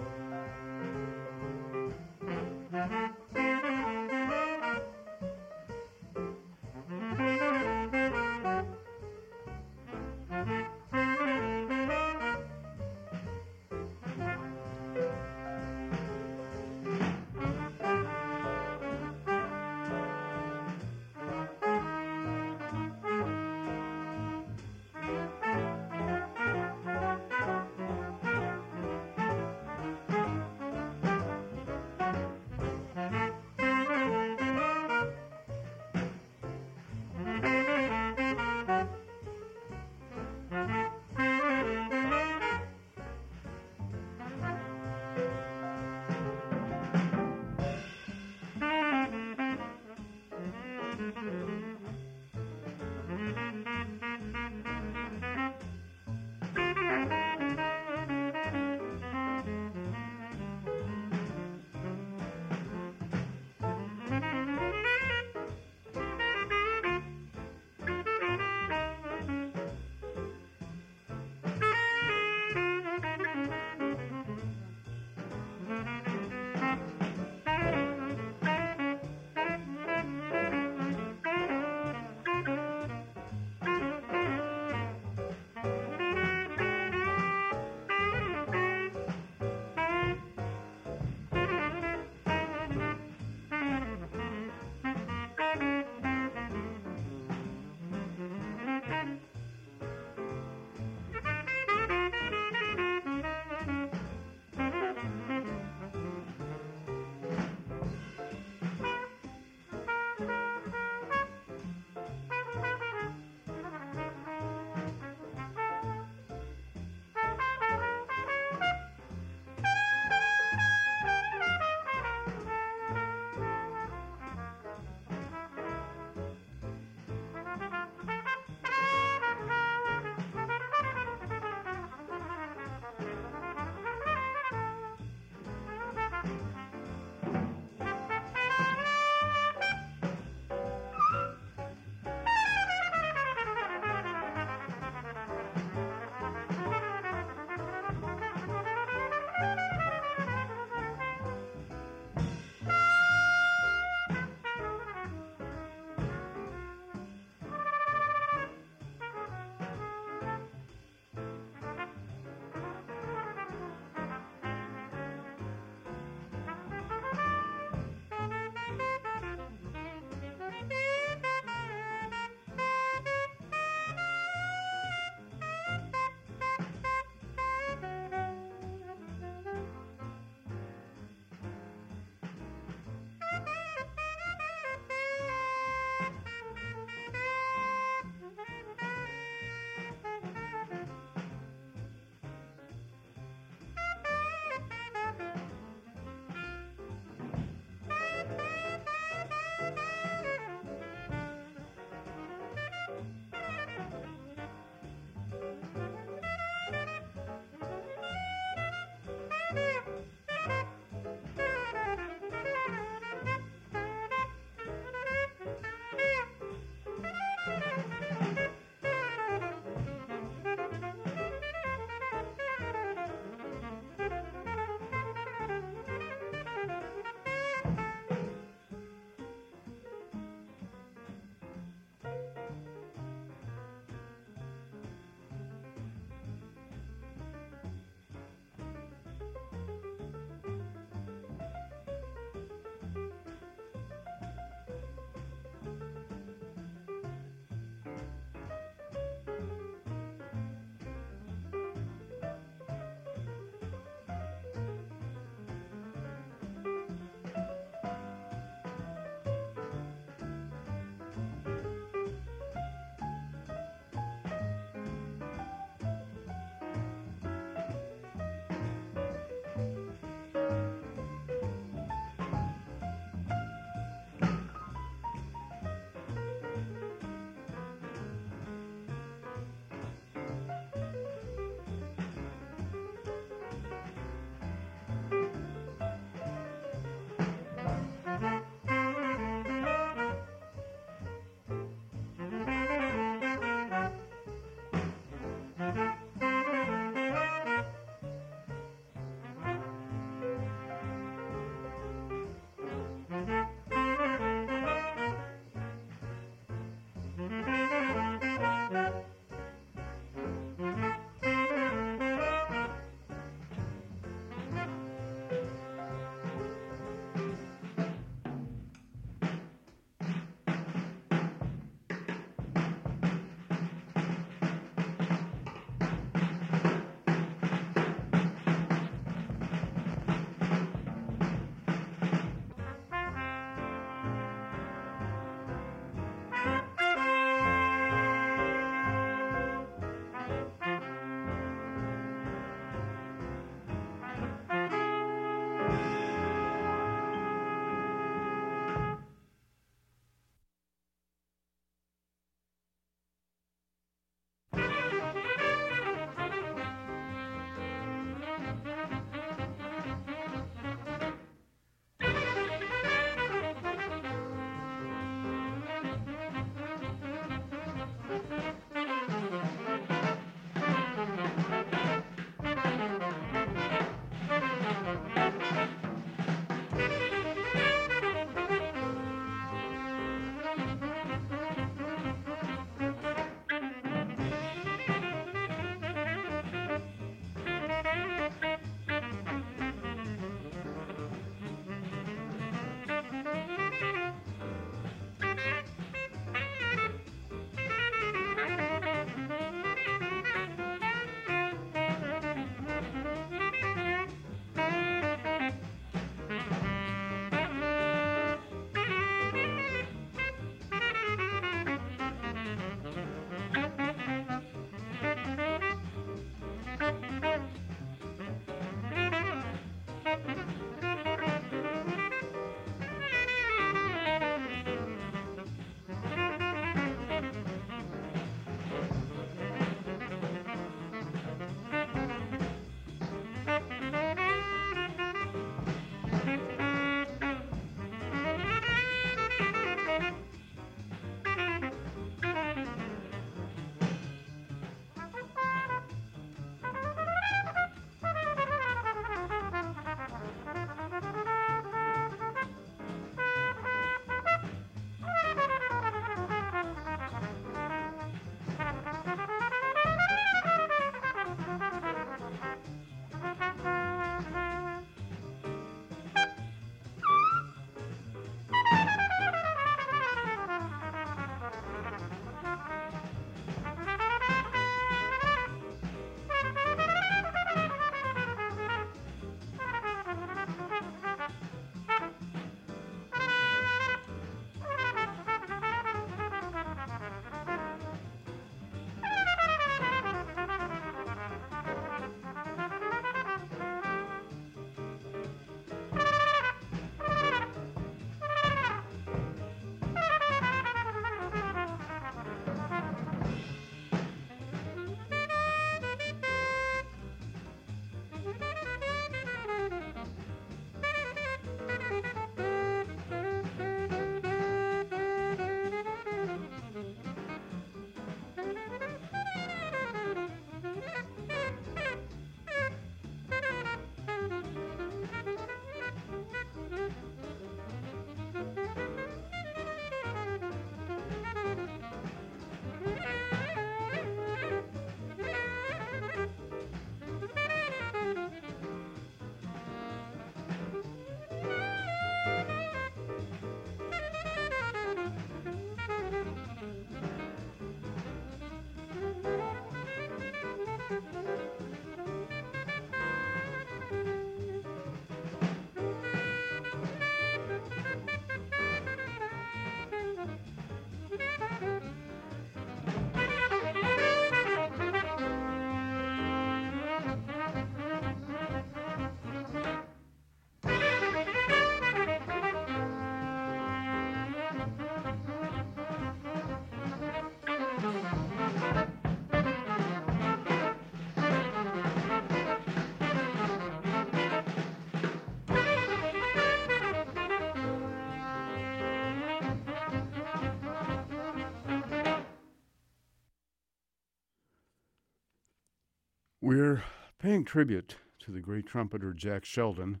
[596.46, 596.84] We're
[597.18, 600.00] paying tribute to the great trumpeter Jack Sheldon,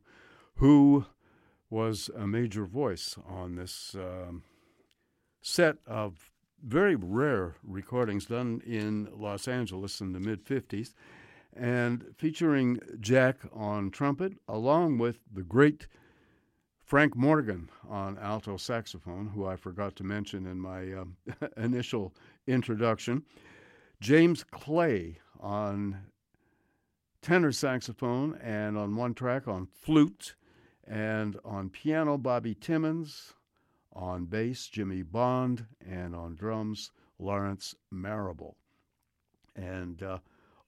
[0.58, 1.06] who
[1.70, 4.44] was a major voice on this um,
[5.42, 6.30] set of
[6.64, 10.94] very rare recordings done in Los Angeles in the mid 50s,
[11.52, 15.88] and featuring Jack on trumpet, along with the great
[16.78, 21.16] Frank Morgan on alto saxophone, who I forgot to mention in my um,
[21.56, 22.14] initial
[22.46, 23.24] introduction,
[24.00, 26.02] James Clay on
[27.22, 30.34] tenor saxophone, and on one track on flute,
[30.86, 33.34] and on piano, Bobby Timmons,
[33.92, 38.56] on bass, Jimmy Bond, and on drums, Lawrence Marable.
[39.54, 40.18] And uh,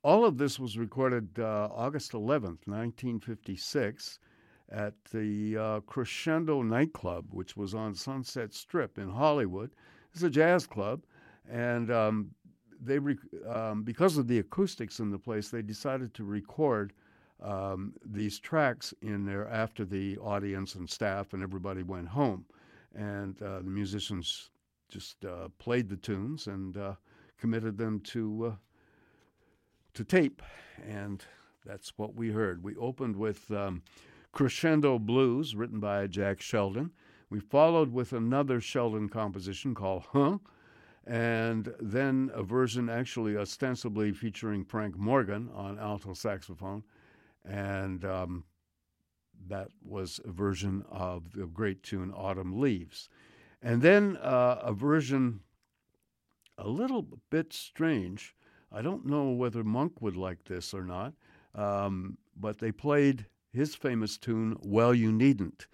[0.03, 4.19] all of this was recorded uh, August 11th, 1956
[4.71, 9.71] at the uh, Crescendo nightclub, which was on Sunset Strip in Hollywood.
[10.13, 11.05] It's a jazz club,
[11.51, 12.31] and um,
[12.81, 16.93] they rec- um, because of the acoustics in the place, they decided to record
[17.43, 22.45] um, these tracks in there after the audience and staff and everybody went home,
[22.95, 24.51] and uh, the musicians
[24.89, 26.95] just uh, played the tunes and uh,
[27.39, 28.57] committed them to uh,
[29.95, 30.43] to tape,
[30.87, 31.25] and
[31.65, 32.63] that's what we heard.
[32.63, 33.51] We opened with.
[33.51, 33.83] Um,
[34.33, 36.93] Crescendo Blues, written by Jack Sheldon.
[37.31, 40.39] We followed with another Sheldon composition called Huh,
[41.09, 46.85] and then a version actually ostensibly featuring Frank Morgan on alto saxophone,
[47.45, 48.45] and um,
[49.49, 53.09] that was a version of the great tune Autumn Leaves.
[53.63, 55.41] And then uh, a version
[56.59, 58.35] a little bit strange.
[58.71, 61.15] I don't know whether Monk would like this or not,
[61.55, 65.67] um, but they played his famous tune, Well You Needn't.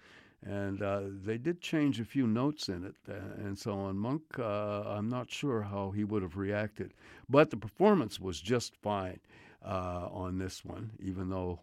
[0.45, 3.97] And uh, they did change a few notes in it uh, and so on.
[3.97, 6.93] Monk, uh, I'm not sure how he would have reacted.
[7.27, 9.19] But the performance was just fine
[9.65, 11.61] uh, on this one, even though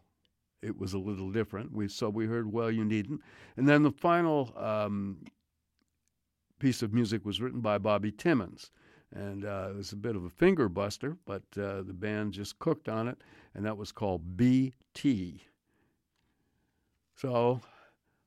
[0.63, 1.73] it was a little different.
[1.73, 3.21] We So we heard Well You Needn't.
[3.57, 5.19] And then the final um,
[6.59, 8.71] piece of music was written by Bobby Timmons.
[9.15, 12.59] And uh, it was a bit of a finger buster, but uh, the band just
[12.59, 13.19] cooked on it,
[13.55, 15.43] and that was called BT.
[17.15, 17.61] So,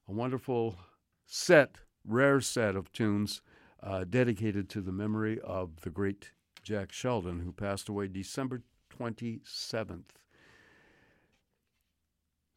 [0.08, 0.78] a wonderful
[1.26, 3.42] set, rare set of tunes
[3.82, 6.32] uh, dedicated to the memory of the great
[6.64, 8.62] Jack Sheldon, who passed away December
[8.98, 10.04] 27th.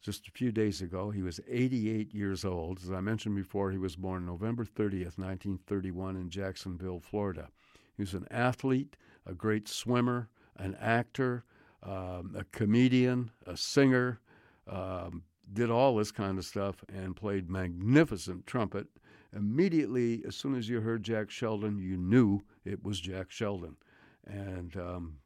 [0.01, 2.79] Just a few days ago, he was 88 years old.
[2.81, 7.49] As I mentioned before, he was born November 30th, 1931, in Jacksonville, Florida.
[7.97, 8.95] He was an athlete,
[9.25, 11.43] a great swimmer, an actor,
[11.83, 14.21] um, a comedian, a singer,
[14.67, 15.23] um,
[15.53, 18.87] did all this kind of stuff and played magnificent trumpet.
[19.35, 23.75] Immediately, as soon as you heard Jack Sheldon, you knew it was Jack Sheldon.
[24.25, 25.17] And um,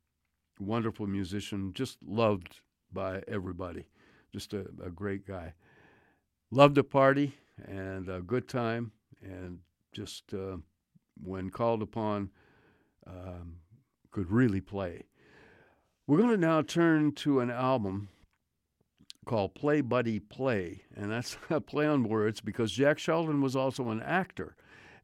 [0.60, 3.86] wonderful musician, just loved by everybody.
[4.32, 5.54] Just a, a great guy.
[6.52, 7.34] Loved to party
[7.66, 8.92] and a good time,
[9.22, 9.60] and
[9.94, 10.58] just uh,
[11.24, 12.30] when called upon,
[13.08, 13.58] um,
[14.12, 15.04] could really play.
[16.06, 18.10] We're going to now turn to an album
[19.24, 23.90] called Play Buddy Play, and that's a play on words because Jack Sheldon was also
[23.90, 24.56] an actor,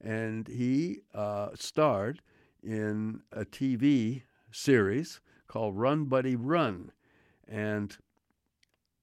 [0.01, 2.21] and he uh, starred
[2.63, 6.91] in a TV series called Run Buddy Run,
[7.47, 7.97] and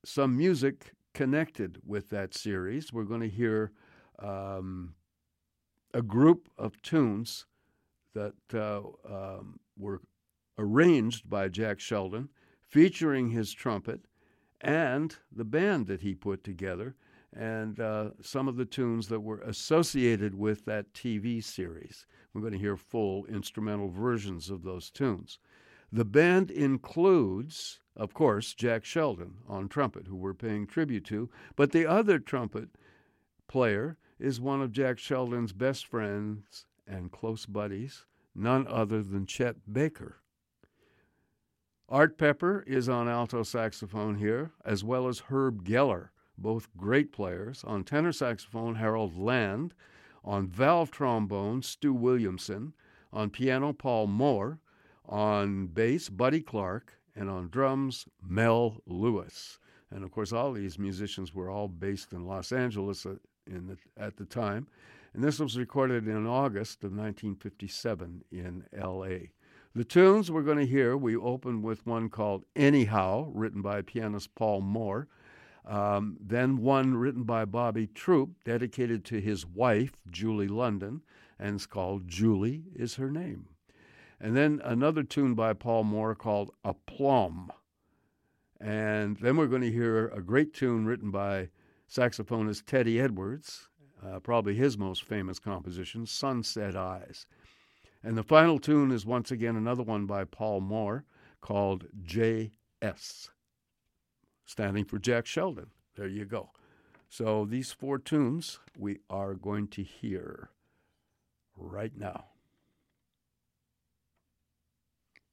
[0.05, 2.93] some music connected with that series.
[2.93, 3.73] We're going to hear
[4.19, 4.95] um,
[5.93, 7.47] a group of tunes
[8.15, 10.01] that uh, um, were
[10.59, 12.29] arranged by Jack Sheldon,
[12.69, 14.01] featuring his trumpet
[14.61, 16.97] and the band that he put together
[17.37, 22.07] and uh, some of the tunes that were associated with that TV series.
[22.33, 25.39] We're going to hear full instrumental versions of those tunes.
[25.93, 31.73] The band includes, of course, Jack Sheldon on trumpet, who we're paying tribute to, but
[31.73, 32.71] the other trumpet
[33.49, 39.57] player is one of Jack Sheldon's best friends and close buddies, none other than Chet
[39.73, 40.21] Baker.
[41.89, 47.63] Art Pepper is on alto saxophone here, as well as Herb Geller, both great players.
[47.65, 49.73] On tenor saxophone, Harold Land.
[50.25, 52.73] On valve trombone, Stu Williamson.
[53.13, 54.59] On piano, Paul Moer.
[55.09, 56.95] On bass, Buddy Clark.
[57.15, 59.61] And on drums, Mel Lewis.
[59.89, 63.79] And of course, all these musicians were all based in Los Angeles at, in the,
[63.97, 64.67] at the time.
[65.15, 69.31] And this was recorded in August of 1957 in L.A.
[69.77, 74.35] The tunes we're going to hear, we open with one called Anyhow, written by pianist
[74.35, 75.07] Paul Moer.
[75.67, 81.03] Um, then one written by Bobby Troup, dedicated to his wife, Julie London,
[81.39, 83.49] and it's called Julie is Her Name.
[84.19, 87.51] And then another tune by Paul Moer called Aplomb.
[88.59, 91.51] And then we're going to hear a great tune written by
[91.87, 93.69] saxophonist Teddy Edwards,
[94.03, 97.27] uh, probably his most famous composition, Sunset Eyes.
[98.07, 101.05] And the final tune is once again another one by Paul Moer
[101.41, 103.31] called J.S.,
[104.45, 105.71] standing for Jack Sheldon.
[105.97, 106.51] There you go.
[107.09, 110.51] So these four tunes we are going to hear
[111.57, 112.27] right now.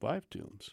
[0.00, 0.70] Five tunes.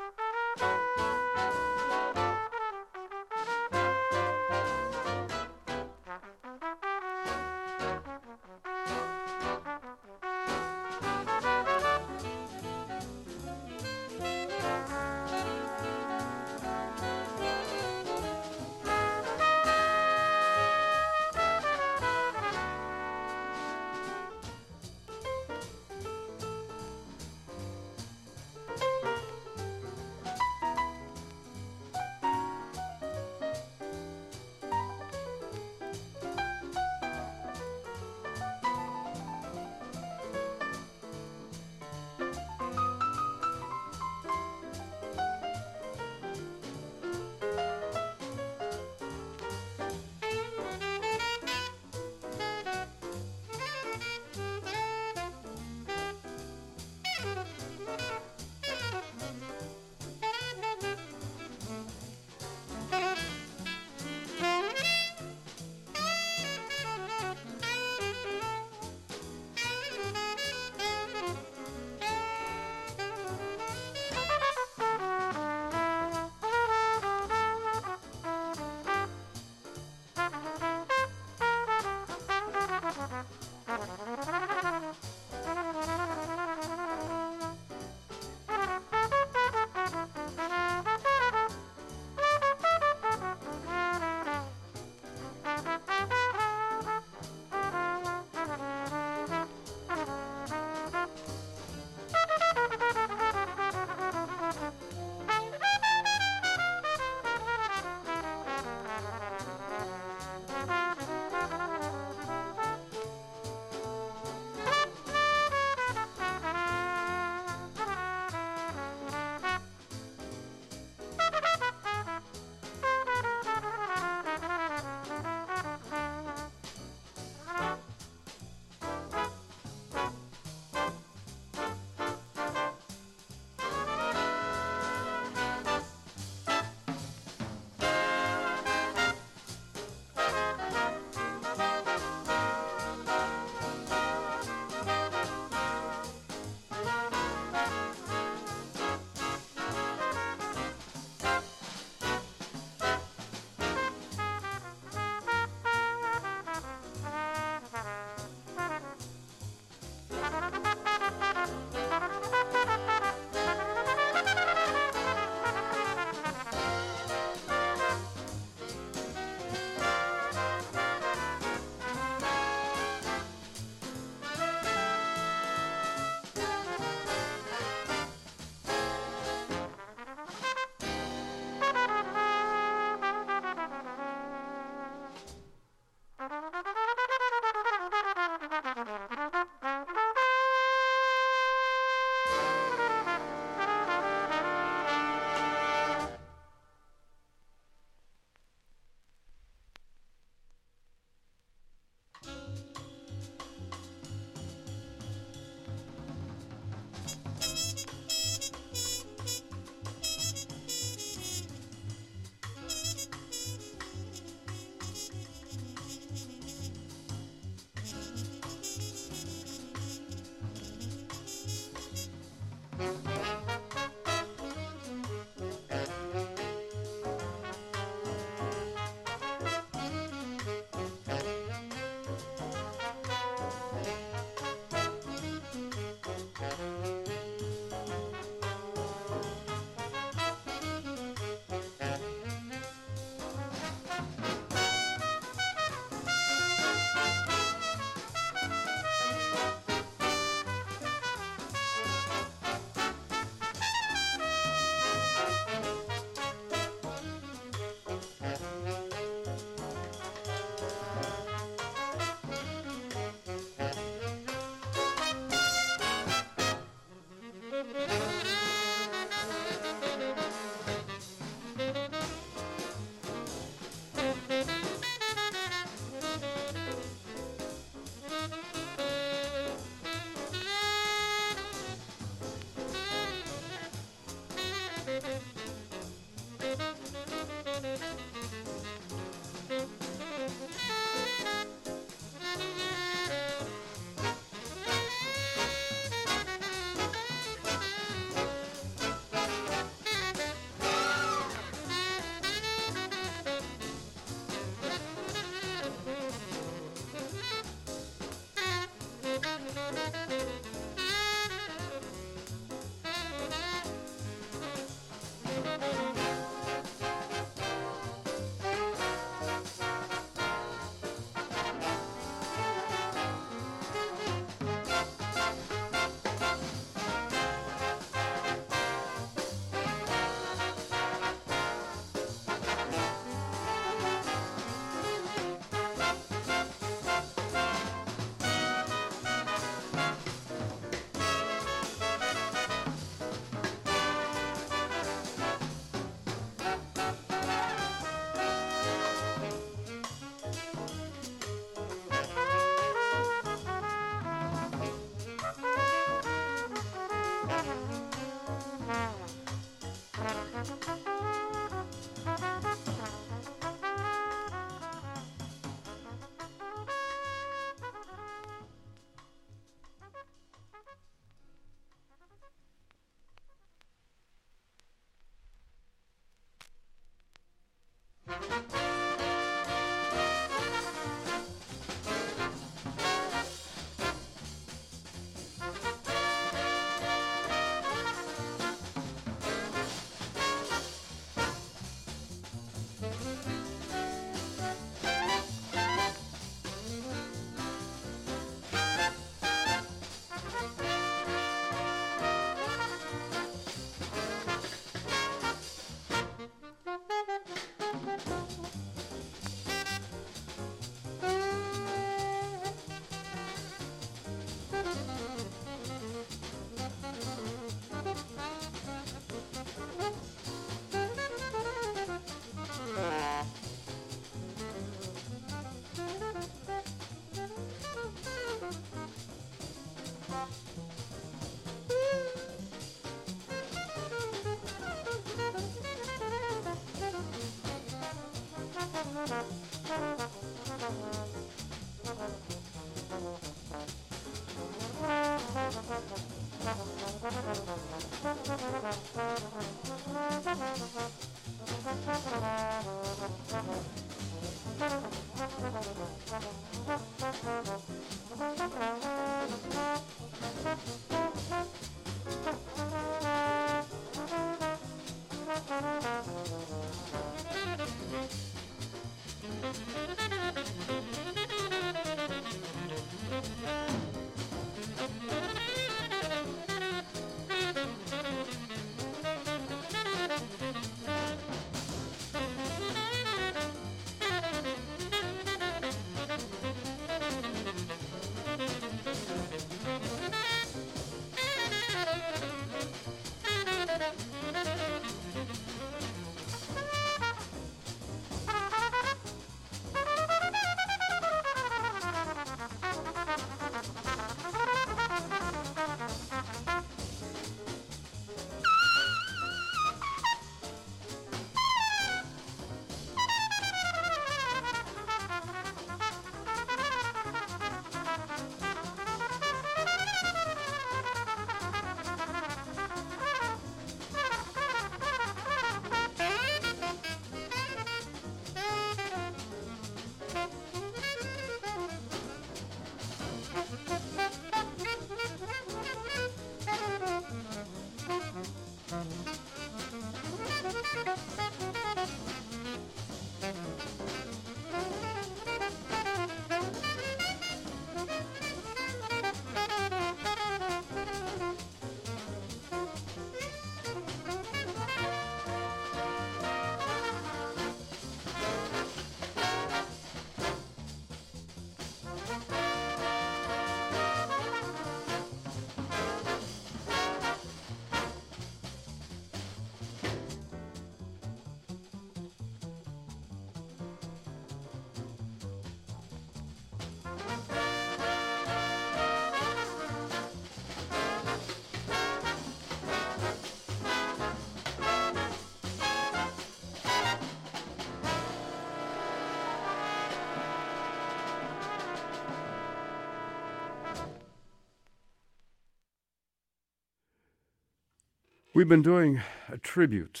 [598.40, 600.00] We've been doing a tribute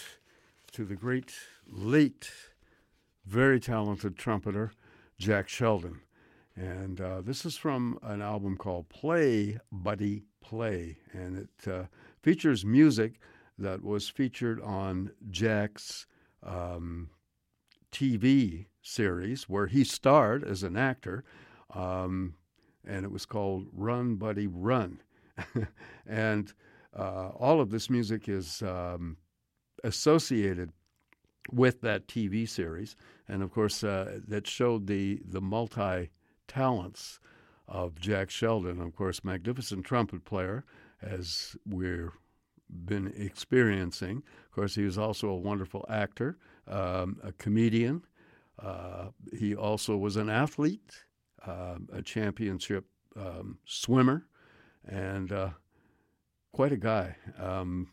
[0.72, 1.34] to the great,
[1.70, 2.32] late,
[3.26, 4.72] very talented trumpeter,
[5.18, 6.00] Jack Sheldon.
[6.56, 10.96] And uh, this is from an album called Play, Buddy, Play.
[11.12, 11.82] And it uh,
[12.22, 13.20] features music
[13.58, 16.06] that was featured on Jack's
[16.42, 17.10] um,
[17.92, 21.24] TV series where he starred as an actor.
[21.74, 22.36] Um,
[22.86, 25.02] and it was called Run, Buddy, Run.
[26.06, 26.54] and
[27.00, 29.16] all of this music is um,
[29.84, 30.72] associated
[31.52, 32.96] with that TV series,
[33.28, 36.10] and of course uh, that showed the the multi
[36.46, 37.20] talents
[37.66, 38.80] of Jack Sheldon.
[38.80, 40.64] Of course, magnificent trumpet player,
[41.02, 42.12] as we're
[42.84, 44.22] been experiencing.
[44.46, 48.04] Of course, he was also a wonderful actor, um, a comedian.
[48.58, 51.04] Uh, he also was an athlete,
[51.46, 52.84] uh, a championship
[53.16, 54.26] um, swimmer,
[54.86, 55.50] and uh,
[56.52, 57.16] quite a guy.
[57.38, 57.88] Um,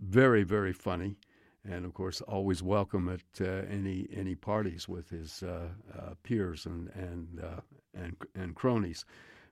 [0.00, 1.18] very, very funny,
[1.64, 5.68] and of course, always welcome at uh, any any parties with his uh,
[5.98, 7.60] uh, peers and and uh,
[7.94, 9.04] and and cronies,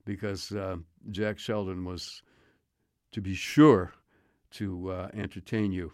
[0.05, 0.77] because uh,
[1.11, 2.23] Jack Sheldon was,
[3.13, 3.93] to be sure,
[4.53, 5.93] to uh, entertain you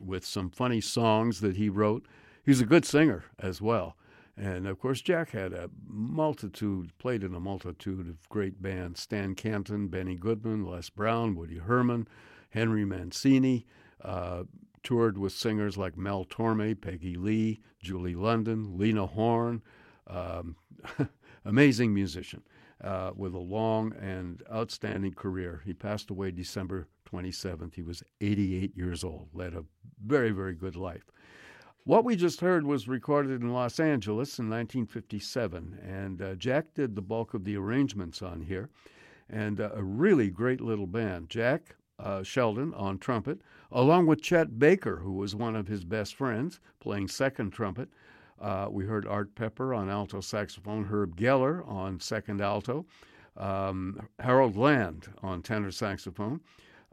[0.00, 2.06] with some funny songs that he wrote.
[2.44, 3.96] He's a good singer as well.
[4.36, 9.34] And of course, Jack had a multitude, played in a multitude of great bands Stan
[9.34, 12.08] Kenton, Benny Goodman, Les Brown, Woody Herman,
[12.50, 13.66] Henry Mancini.
[14.02, 14.44] Uh,
[14.82, 19.62] toured with singers like Mel Torme, Peggy Lee, Julie London, Lena Horne.
[20.08, 20.56] Um,
[21.44, 22.42] amazing musician
[22.82, 25.62] uh, with a long and outstanding career.
[25.64, 27.74] He passed away December 27th.
[27.74, 29.64] He was 88 years old, led a
[30.04, 31.04] very, very good life.
[31.84, 36.94] What we just heard was recorded in Los Angeles in 1957, and uh, Jack did
[36.94, 38.70] the bulk of the arrangements on here,
[39.28, 41.28] and uh, a really great little band.
[41.28, 43.40] Jack uh, Sheldon on trumpet,
[43.72, 47.88] along with Chet Baker, who was one of his best friends, playing second trumpet.
[48.40, 52.86] Uh, we heard Art Pepper on alto saxophone, Herb Geller on second alto,
[53.36, 56.42] um, Harold Land on tenor saxophone,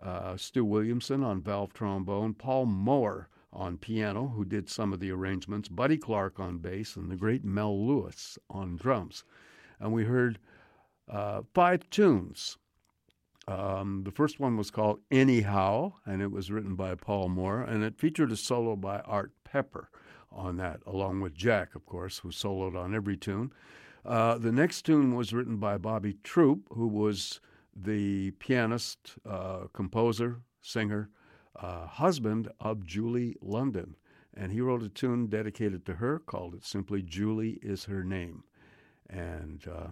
[0.01, 5.11] uh, Stu Williamson on valve trombone, Paul Moer on piano, who did some of the
[5.11, 9.23] arrangements, Buddy Clark on bass, and the great Mel Lewis on drums.
[9.79, 10.39] And we heard
[11.09, 12.57] uh, five tunes.
[13.47, 17.83] Um, the first one was called Anyhow, and it was written by Paul Moer, and
[17.83, 19.89] it featured a solo by Art Pepper
[20.31, 23.51] on that, along with Jack, of course, who soloed on every tune.
[24.05, 27.41] Uh, the next tune was written by Bobby Troup, who was
[27.75, 31.09] the pianist, uh, composer, singer,
[31.61, 33.95] uh, husband of Julie London.
[34.33, 38.43] And he wrote a tune dedicated to her, called it simply Julie is Her Name.
[39.09, 39.87] And uh,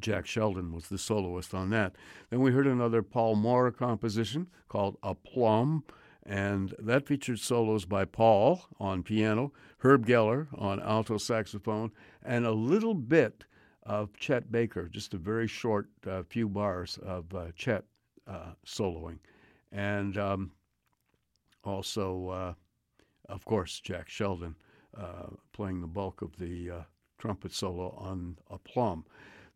[0.00, 1.94] Jack Sheldon was the soloist on that.
[2.30, 5.84] Then we heard another Paul Moer composition called A Plum,
[6.24, 11.92] and that featured solos by Paul on piano, Herb Geller on alto saxophone,
[12.22, 13.44] and a little bit
[13.82, 17.84] of Chet Baker, just a very short uh, few bars of uh, Chet
[18.26, 19.18] uh, soloing.
[19.70, 20.52] And um,
[21.66, 22.54] also, uh,
[23.28, 24.56] of course, Jack Sheldon
[24.96, 26.82] uh, playing the bulk of the uh,
[27.18, 29.04] trumpet solo on a plum.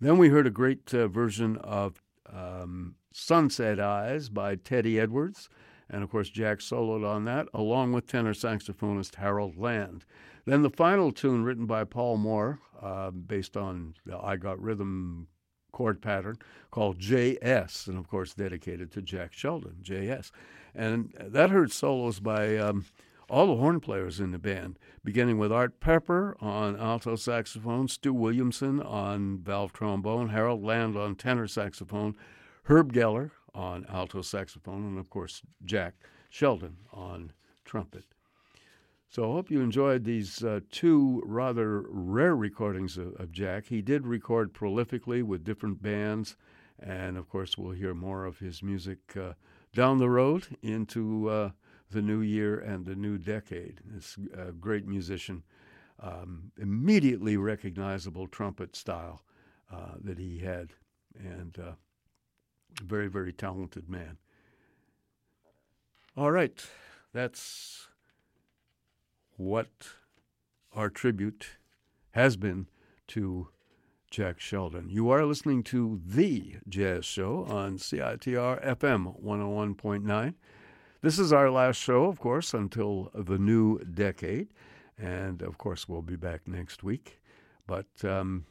[0.01, 2.02] Then we heard a great version of
[2.32, 5.48] um, Sunset Eyes by Teddy Edwards.
[5.90, 10.05] And of course, Jack soloed on that, along with tenor saxophonist Harold Land.
[10.44, 15.28] Then the final tune, written by Paul Moer, uh, based on the I Got Rhythm
[15.73, 16.39] chord pattern,
[16.70, 20.31] called JS, and of course, dedicated to Jack Sheldon, JS.
[20.74, 22.85] And that heard solos by um,
[23.31, 28.12] all the horn players in the band, beginning with Art Pepper on alto saxophone, Stu
[28.15, 32.16] Williamson on valve trombone, Harold Land on tenor saxophone,
[32.65, 35.95] Herb Geller on alto saxophone, and of course, Jack
[36.31, 37.32] Sheldon on
[37.65, 38.05] trumpet.
[39.10, 43.66] So I hope you enjoyed these uh, two rather rare recordings of, of, Jack.
[43.66, 46.36] He did record prolifically with different bands,
[46.78, 49.32] and of course, we'll hear more of his music uh,
[49.74, 51.51] down the road into uh,
[51.90, 53.80] the new year and the new decade.
[53.94, 55.43] He's a great musician,
[56.01, 59.22] um, immediately recognizable trumpet style
[59.72, 60.74] uh, that he had,
[61.18, 61.72] and uh,
[62.82, 64.18] very, very talented man.
[66.14, 66.62] All right,
[67.14, 67.89] that's
[69.39, 69.69] what
[70.74, 71.47] our tribute
[72.10, 72.66] has been
[73.06, 73.48] to
[74.10, 74.90] Jack Sheldon.
[74.90, 80.35] You are listening to The Jazz Show on CITR FM 101.9.
[81.02, 84.48] This is our last show, of course, until the new decade.
[84.98, 87.20] And of course, we'll be back next week.
[87.66, 88.44] But, um,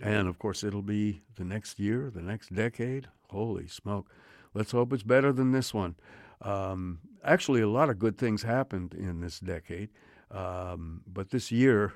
[0.00, 3.08] and of course, it'll be the next year, the next decade.
[3.28, 4.08] Holy smoke.
[4.54, 5.96] Let's hope it's better than this one.
[6.40, 9.90] Um, actually, a lot of good things happened in this decade,
[10.30, 11.94] um, but this year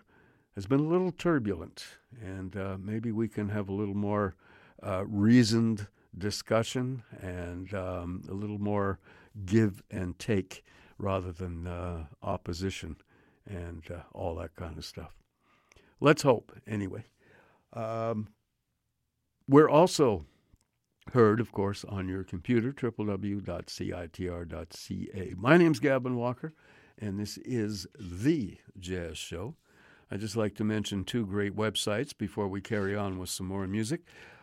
[0.55, 1.85] has been a little turbulent,
[2.21, 4.35] and uh, maybe we can have a little more
[4.83, 5.87] uh, reasoned
[6.17, 8.99] discussion and um, a little more
[9.45, 10.65] give and take
[10.99, 12.97] rather than uh, opposition
[13.47, 15.15] and uh, all that kind of stuff.
[16.01, 17.05] Let's hope, anyway.
[17.73, 18.29] Um,
[19.49, 20.25] we're also
[21.13, 23.35] heard, of course, on your computer, www.citr.ca.
[25.37, 26.53] My name's Gavin Walker,
[26.99, 29.55] and this is The Jazz Show.
[30.11, 33.67] I'd just like to mention two great websites before we carry on with some more
[33.67, 34.03] music.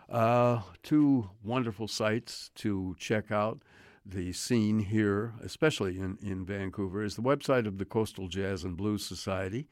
[0.10, 3.62] Uh, two wonderful sites to check out
[4.06, 8.76] the scene here, especially in, in Vancouver, is the website of the Coastal Jazz and
[8.76, 9.68] Blues Society.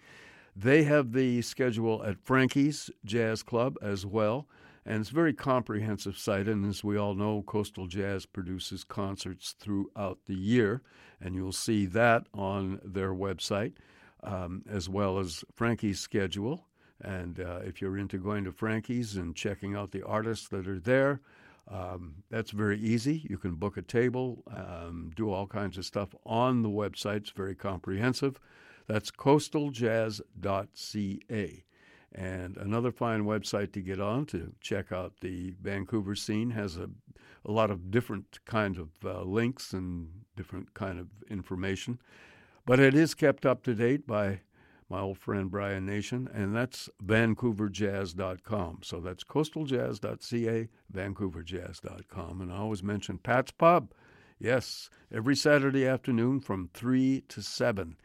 [0.56, 4.48] They have the schedule at Frankie's Jazz Club as well.
[4.86, 6.48] And it's a very comprehensive site.
[6.48, 10.82] And as we all know, Coastal Jazz produces concerts throughout the year.
[11.20, 13.74] And you'll see that on their website,
[14.24, 16.66] um, as well as Frankie's schedule.
[17.00, 20.80] And uh, if you're into going to Frankie's and checking out the artists that are
[20.80, 21.22] there,
[21.68, 23.26] um, that's very easy.
[23.30, 27.18] You can book a table, um, do all kinds of stuff on the website.
[27.18, 28.40] It's very comprehensive.
[28.88, 31.64] That's coastaljazz.ca.
[32.14, 36.90] And another fine website to get on to check out the Vancouver scene has a,
[37.46, 42.00] a lot of different kinds of uh, links and different kind of information.
[42.66, 44.42] But it is kept up to date by
[44.90, 48.80] my old friend Brian Nation, and that's vancouverjazz.com.
[48.84, 52.42] So that's coastaljazz.ca, vancouverjazz.com.
[52.42, 53.94] And I always mention Pat's Pub.
[54.38, 57.96] Yes, every Saturday afternoon from 3 to 7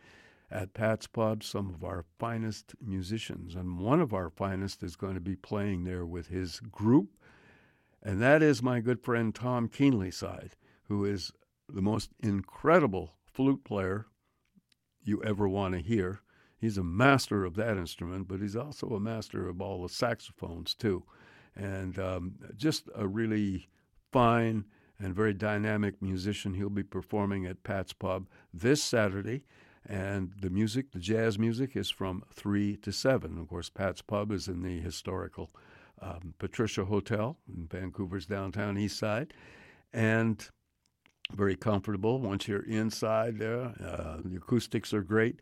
[0.50, 3.54] at Pat's Pub some of our finest musicians.
[3.54, 7.10] And one of our finest is going to be playing there with his group.
[8.02, 10.52] And that is my good friend Tom Keenlyside,
[10.88, 11.32] who is
[11.68, 14.06] the most incredible flute player
[15.02, 16.20] you ever want to hear.
[16.58, 20.74] He's a master of that instrument, but he's also a master of all the saxophones,
[20.74, 21.04] too.
[21.54, 23.68] And um, just a really
[24.12, 24.64] fine
[24.98, 26.54] and very dynamic musician.
[26.54, 29.44] He'll be performing at Pat's Pub this Saturday.
[29.88, 33.38] And the music, the jazz music, is from 3 to 7.
[33.38, 35.50] Of course, Pat's Pub is in the historical
[36.02, 39.32] um, Patricia Hotel in Vancouver's downtown east side.
[39.92, 40.48] And
[41.32, 43.74] very comfortable once you're inside there.
[43.82, 45.40] Uh, the acoustics are great.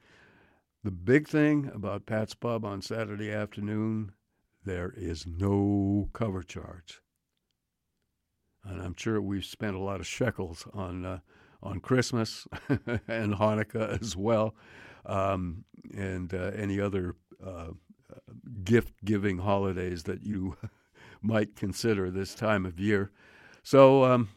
[0.82, 4.12] The big thing about Pat's Pub on Saturday afternoon,
[4.64, 7.00] there is no cover charge.
[8.64, 11.18] And I'm sure we've spent a lot of shekels on uh,
[11.64, 14.54] on Christmas and Hanukkah as well,
[15.06, 15.64] um,
[15.96, 17.70] and uh, any other uh,
[18.62, 20.56] gift giving holidays that you
[21.22, 23.10] might consider this time of year.
[23.62, 24.28] So um,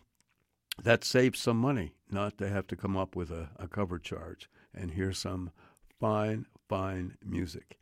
[0.82, 4.50] that saves some money not to have to come up with a, a cover charge
[4.74, 5.52] and hear some
[6.00, 7.78] fine, fine music.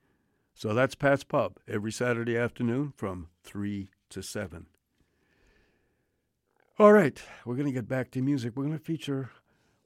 [0.53, 4.67] So that's Pat's Pub every Saturday afternoon from 3 to 7.
[6.77, 8.57] All right, we're going to get back to music.
[8.57, 9.29] We're going to feature,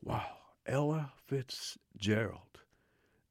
[0.01, 0.25] wow,
[0.65, 2.61] Ella Fitzgerald.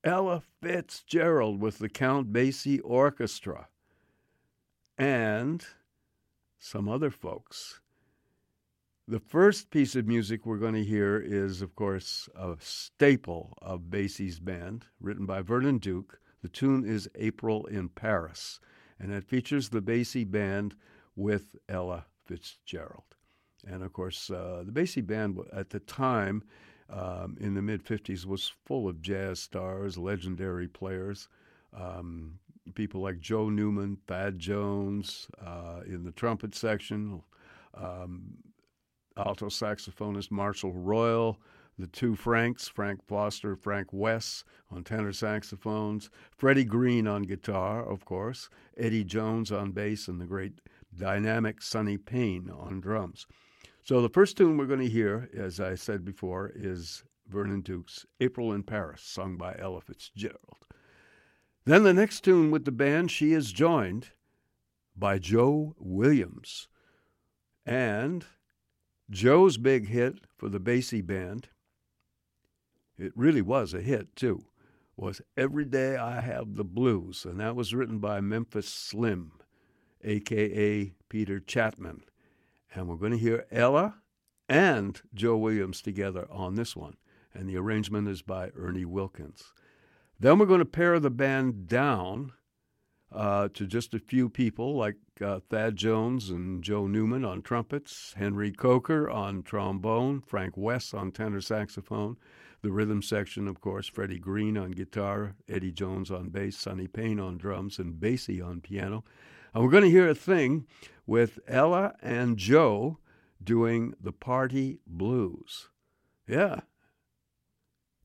[0.05, 3.67] Ella Fitzgerald with the Count Basie Orchestra
[4.97, 5.67] and
[6.61, 7.81] some other folks.
[9.09, 13.91] The first piece of music we're going to hear is, of course, a staple of
[13.91, 16.21] Basie's band, written by Vernon Duke.
[16.43, 18.61] The tune is April in Paris,
[19.01, 20.77] and it features the Basie band
[21.17, 23.17] with Ella Fitzgerald.
[23.71, 26.43] And of course, uh, the Basie Band at the time,
[26.91, 31.29] um, in the mid 50s, was full of jazz stars, legendary players.
[31.75, 32.39] Um,
[32.75, 37.23] people like Joe Newman, Thad Jones uh, in the trumpet section,
[37.75, 38.37] um,
[39.17, 41.39] alto saxophonist Marshall Royal,
[41.79, 48.05] the two Franks, Frank Foster, Frank Wess on tenor saxophones, Freddie Green on guitar, of
[48.05, 50.61] course, Eddie Jones on bass, and the great
[50.97, 53.27] dynamic Sonny Payne on drums.
[53.89, 58.05] So the first tune we're going to hear, as I said before, is Vernon Duke's
[58.21, 60.67] April in Paris, sung by Ella Fitzgerald.
[61.65, 64.11] Then the next tune with the band, she is joined
[64.95, 66.69] by Joe Williams.
[67.65, 68.27] And
[69.09, 71.49] Joe's big hit for the Basie Band,
[72.99, 74.45] it really was a hit too,
[74.99, 79.33] was Every Day I Have the Blues, and that was written by Memphis Slim,
[80.05, 82.03] aka Peter Chatman.
[82.75, 83.97] And we're going to hear Ella
[84.49, 86.97] and Joe Williams together on this one,
[87.35, 89.53] and the arrangement is by Ernie Wilkins.
[90.21, 92.33] Then we're going to pare the band down
[93.13, 98.15] uh, to just a few people like uh, Thad Jones and Joe Newman on trumpets,
[98.17, 102.17] Henry Coker on trombone, Frank Wess on tenor saxophone,
[102.63, 107.21] the rhythm section, of course, Freddie Green on guitar, Eddie Jones on bass, Sonny Payne
[107.21, 109.05] on drums, and Basie on piano.
[109.55, 110.67] And we're going to hear a thing
[111.07, 112.99] with Ella and Joe
[113.43, 115.69] doing the party blues.
[116.27, 116.61] Yeah,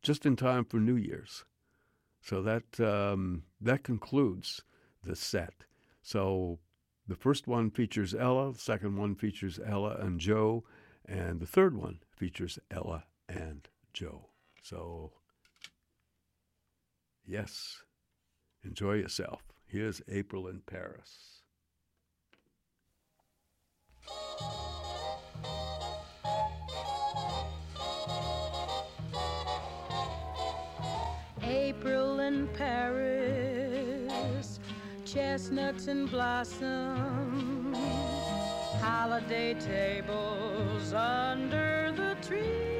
[0.01, 1.43] just in time for New Year's.
[2.21, 4.63] So that um, that concludes
[5.03, 5.65] the set.
[6.01, 6.59] So
[7.07, 10.63] the first one features Ella, the second one features Ella and Joe,
[11.05, 14.29] and the third one features Ella and Joe.
[14.61, 15.11] So,
[17.25, 17.83] yes,
[18.63, 19.52] enjoy yourself.
[19.73, 21.41] Here's April in Paris.
[31.41, 34.59] April in Paris,
[35.05, 37.73] chestnuts in blossom,
[38.79, 42.72] holiday tables under the trees.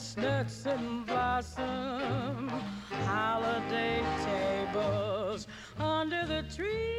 [0.00, 2.48] Chestnuts in blossom,
[3.04, 5.46] holiday tables
[5.78, 6.89] under the trees.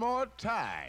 [0.00, 0.79] more time.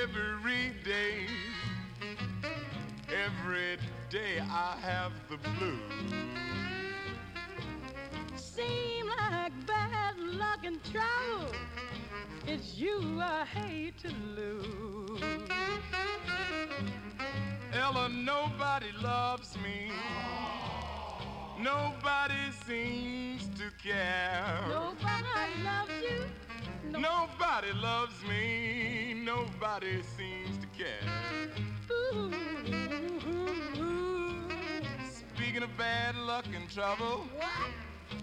[0.00, 1.26] every day.
[3.08, 3.76] Every
[4.10, 6.11] day I have the blues.
[29.72, 31.00] nobody seems to care.
[35.34, 37.70] Speaking of bad luck and trouble, what?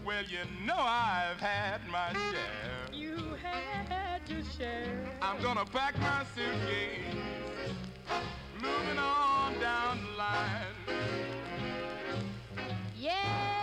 [0.05, 2.93] Well, you know I've had my share.
[2.93, 5.09] You had your share.
[5.21, 7.15] I'm gonna pack my suitcase,
[8.61, 10.75] moving on down the line.
[12.95, 13.58] Yeah.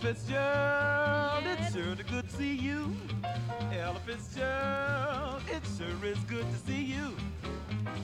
[0.00, 1.58] Ella Fitzgerald, yes.
[1.58, 2.94] it's sure good to see you.
[3.72, 7.16] Ella Fitzgerald, it sure is good to see you.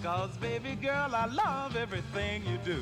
[0.02, 2.80] Cause, baby girl, I love everything you do.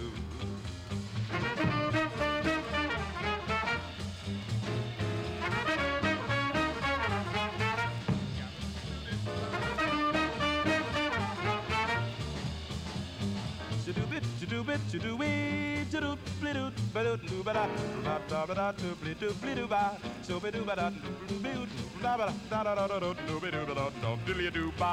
[14.73, 17.65] Bit to do it to do bli do ba do do ba da
[18.05, 19.83] ba da ba da do bli do bli do ba
[20.23, 20.87] so ba do ba da
[21.29, 21.67] do bli do
[22.03, 23.85] ba da da da da do do ba do ba da
[24.25, 24.93] do do ba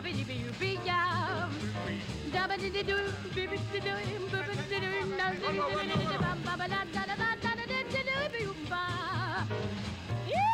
[0.00, 1.50] dee bee bee yum.
[2.32, 2.96] Dabba dee dee doo,
[3.36, 3.98] bee bee dee doo,
[4.32, 7.14] bee bee dee doo, da dee dee dee dee bam ba ba da da da
[7.20, 8.82] da da da dee dee doo bee um ba.
[10.26, 10.48] Yeah.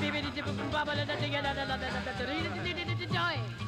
[0.00, 2.00] Bee bee dee dee boo ba ba da da da da da da da da
[2.06, 3.65] da da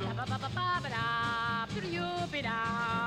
[0.00, 0.88] Ba ba ba ba ba
[2.42, 2.99] ba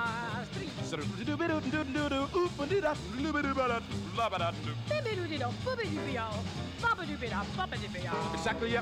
[8.34, 8.82] Exactly, yeah.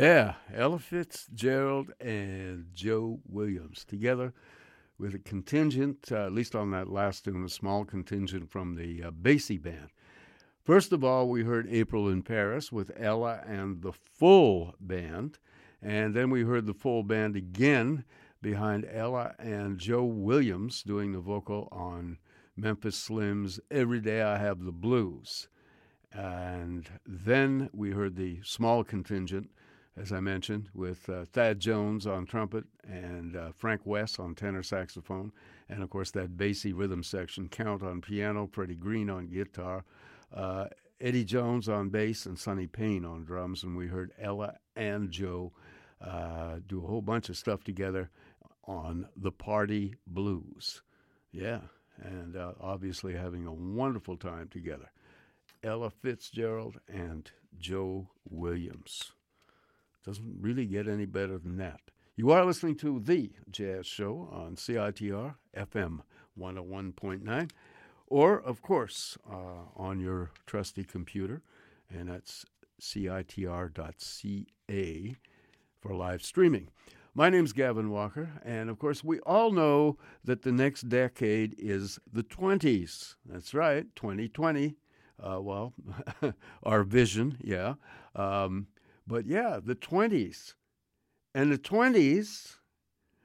[0.00, 4.32] Yeah, Ella Fitzgerald and Joe Williams together
[4.96, 9.02] with a contingent, uh, at least on that last tune, a small contingent from the
[9.02, 9.90] uh, Basie Band.
[10.64, 15.38] First of all, we heard April in Paris with Ella and the full band,
[15.82, 18.06] and then we heard the full band again
[18.40, 22.16] behind Ella and Joe Williams doing the vocal on
[22.56, 25.48] Memphis Slim's Every Day I Have the Blues.
[26.10, 29.50] And then we heard the small contingent,
[30.00, 34.62] as I mentioned, with uh, Thad Jones on trumpet and uh, Frank Wess on tenor
[34.62, 35.30] saxophone,
[35.68, 39.84] and of course that Basie rhythm section, Count on piano, Freddie Green on guitar,
[40.34, 40.66] uh,
[41.00, 43.62] Eddie Jones on bass, and Sonny Payne on drums.
[43.62, 45.52] And we heard Ella and Joe
[46.00, 48.10] uh, do a whole bunch of stuff together
[48.64, 50.82] on the Party Blues.
[51.30, 51.60] Yeah,
[52.02, 54.90] and uh, obviously having a wonderful time together.
[55.62, 59.12] Ella Fitzgerald and Joe Williams.
[60.04, 61.80] Doesn't really get any better than that.
[62.16, 66.00] You are listening to The Jazz Show on CITR FM
[66.38, 67.50] 101.9,
[68.06, 71.42] or, of course, uh, on your trusty computer,
[71.88, 72.44] and that's
[72.80, 73.36] citr.ca
[75.80, 76.68] for live streaming.
[77.14, 81.98] My name's Gavin Walker, and of course, we all know that the next decade is
[82.10, 83.16] the 20s.
[83.26, 84.76] That's right, 2020.
[85.22, 85.74] Uh, well,
[86.62, 87.74] our vision, yeah.
[88.14, 88.68] Um,
[89.10, 90.54] but yeah, the 20s.
[91.34, 92.58] And the 20s,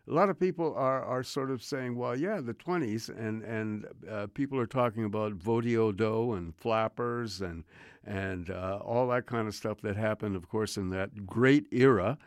[0.08, 3.86] a lot of people are, are sort of saying, well, yeah, the 20s, and, and
[4.10, 7.64] uh, people are talking about Vodio-Do and flappers and,
[8.04, 12.18] and uh, all that kind of stuff that happened, of course, in that great era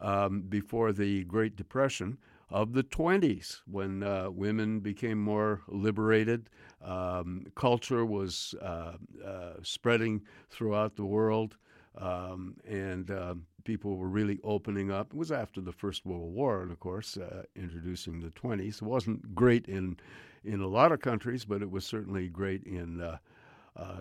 [0.00, 2.18] um, before the Great Depression
[2.50, 6.50] of the 20s when uh, women became more liberated.
[6.84, 8.92] Um, culture was uh,
[9.24, 11.56] uh, spreading throughout the world,
[11.96, 13.34] um, and uh,
[13.64, 15.12] people were really opening up.
[15.12, 18.76] It was after the First World War, and of course, uh, introducing the 20s.
[18.76, 19.96] It wasn't great in,
[20.44, 23.18] in a lot of countries, but it was certainly great in uh,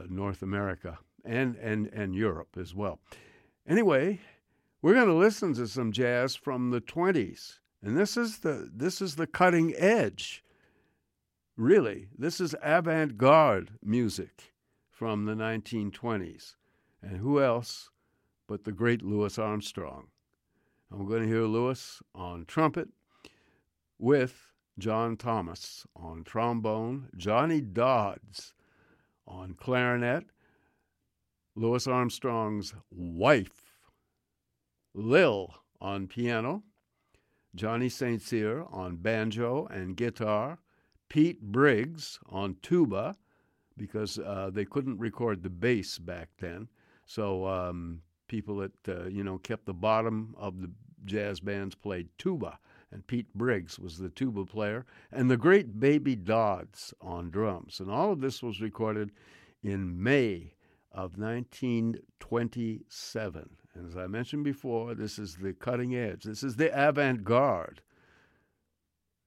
[0.10, 3.00] North America and, and, and Europe as well.
[3.68, 4.20] Anyway,
[4.82, 7.60] we're going to listen to some jazz from the 20s.
[7.82, 10.44] And this is the this is the cutting edge.
[11.56, 14.54] Really, this is avant-garde music
[14.90, 16.56] from the 1920s.
[17.06, 17.92] And who else
[18.48, 20.08] but the great Louis Armstrong?
[20.90, 22.90] And we're going to hear Louis on trumpet
[24.00, 28.56] with John Thomas on trombone, Johnny Dodds
[29.28, 30.26] on clarinet,
[31.56, 33.66] Louis Armstrong's wife
[34.96, 36.64] Lil on piano,
[37.54, 38.22] Johnny St.
[38.22, 40.58] Cyr on banjo and guitar,
[41.10, 43.16] Pete Briggs on tuba,
[43.78, 46.68] because uh, they couldn't record the bass back then.
[47.06, 50.70] So um, people that uh, you know kept the bottom of the
[51.06, 52.60] jazz bands played tuba,
[52.92, 57.80] and Pete Briggs was the tuba player, and the great Baby Dodds on drums.
[57.80, 59.12] And all of this was recorded
[59.64, 60.54] in May
[60.92, 63.50] of 1927.
[63.76, 66.24] And as I mentioned before, this is the cutting edge.
[66.24, 67.82] This is the avant garde.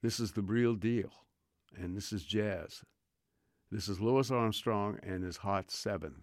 [0.02, 1.12] This is the real deal.
[1.76, 2.82] And this is jazz.
[3.70, 6.22] This is Louis Armstrong and his Hot Seven.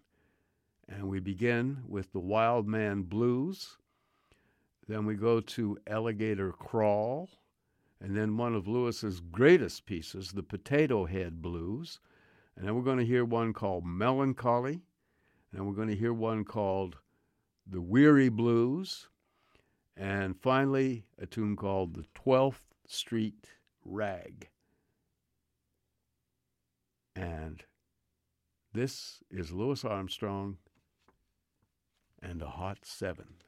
[0.88, 3.78] And we begin with the Wild Man Blues.
[4.88, 7.30] Then we go to Alligator Crawl.
[8.02, 12.00] And then one of Louis's greatest pieces, the Potato Head Blues.
[12.56, 14.82] And then we're going to hear one called Melancholy.
[15.54, 16.98] And we're going to hear one called
[17.68, 19.08] the Weary Blues,
[19.98, 23.50] and finally a tune called the 12th Street
[23.84, 24.50] Rag.
[27.16, 27.64] And
[28.74, 30.58] this is Louis Armstrong
[32.30, 33.45] and a Hot Seven.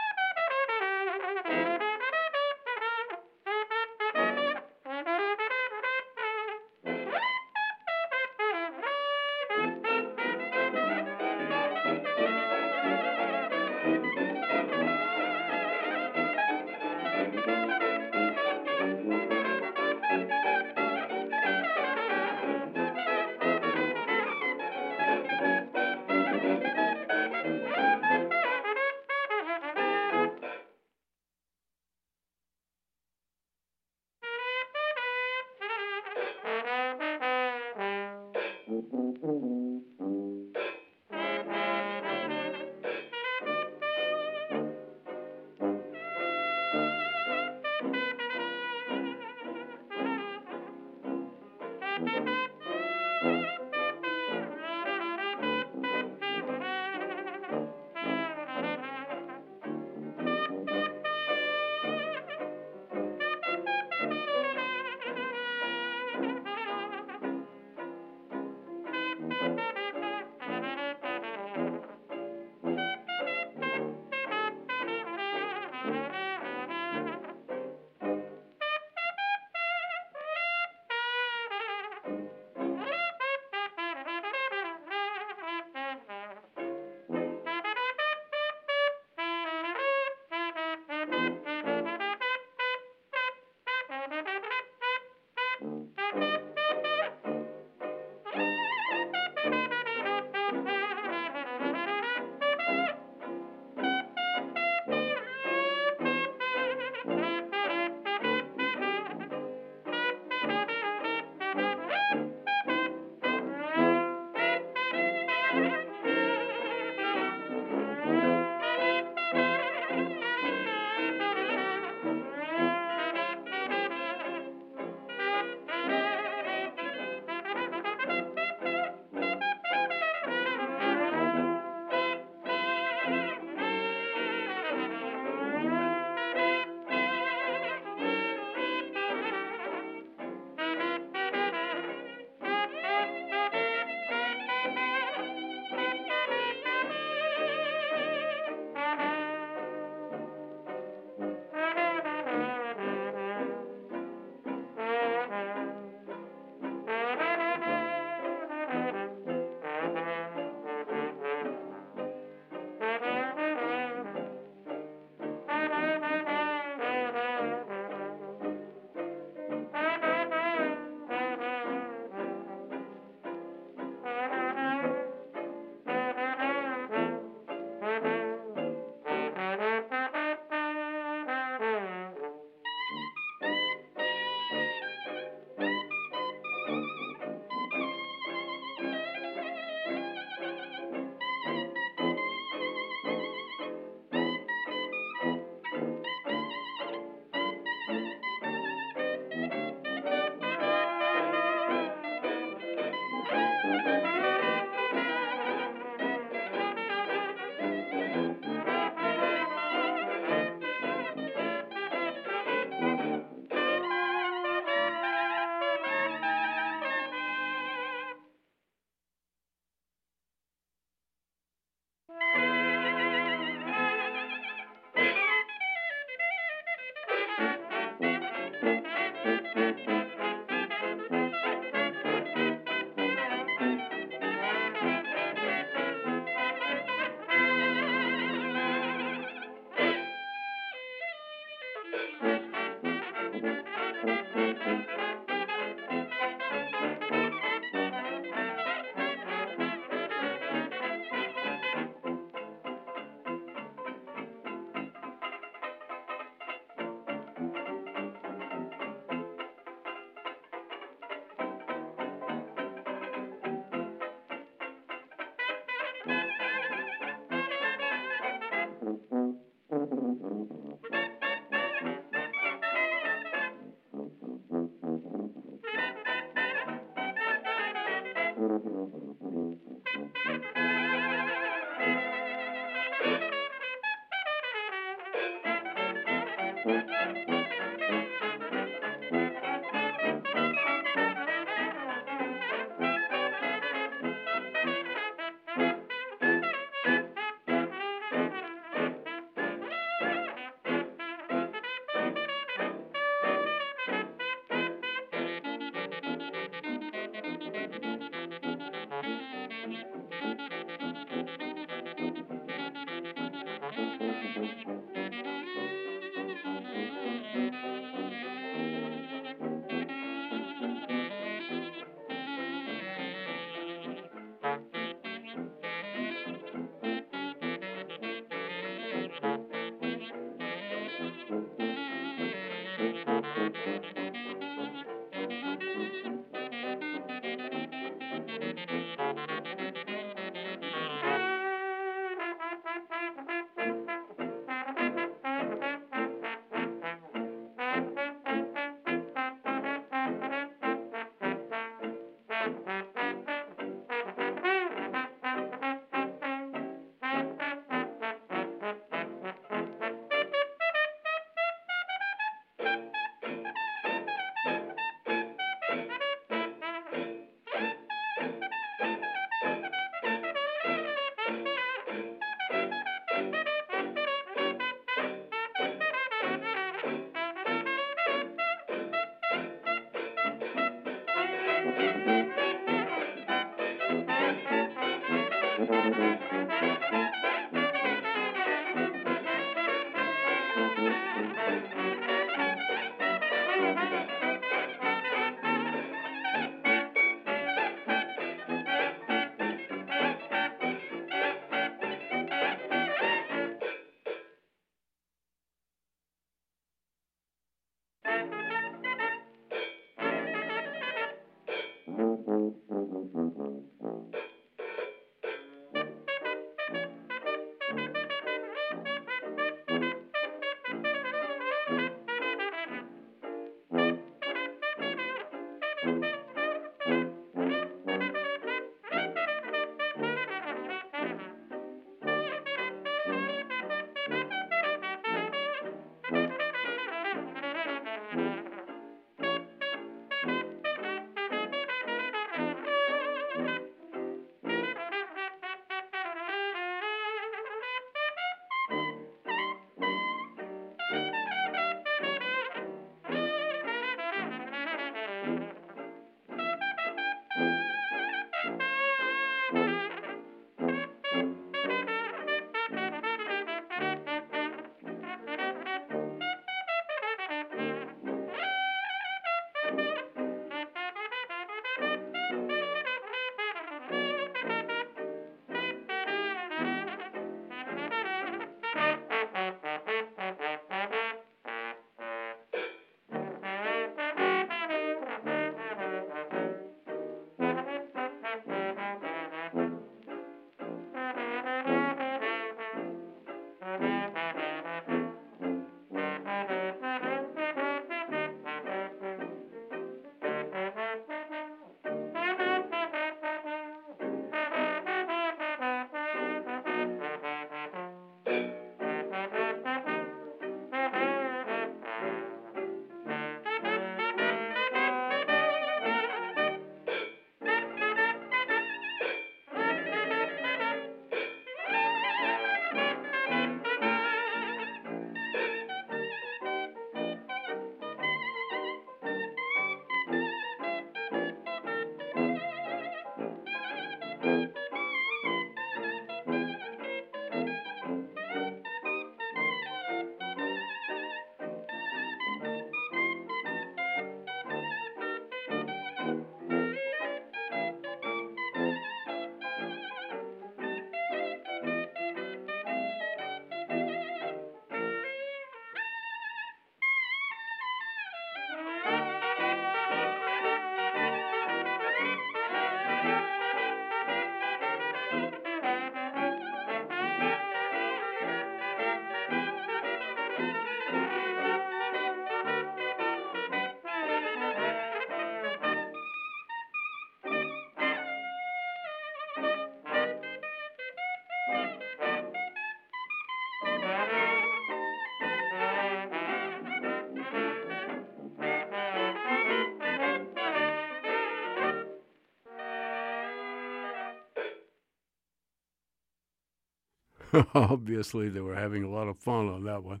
[597.54, 600.00] Obviously, they were having a lot of fun on that one,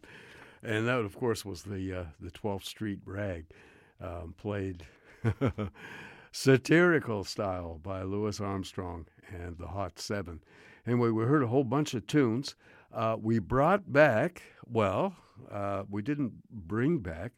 [0.62, 3.46] and that, of course, was the uh, the 12th Street Rag,
[4.00, 4.84] um, played
[6.32, 10.40] satirical style by Louis Armstrong and the Hot Seven.
[10.86, 12.54] Anyway, we heard a whole bunch of tunes.
[12.92, 15.16] Uh, we brought back, well,
[15.50, 17.32] uh, we didn't bring back.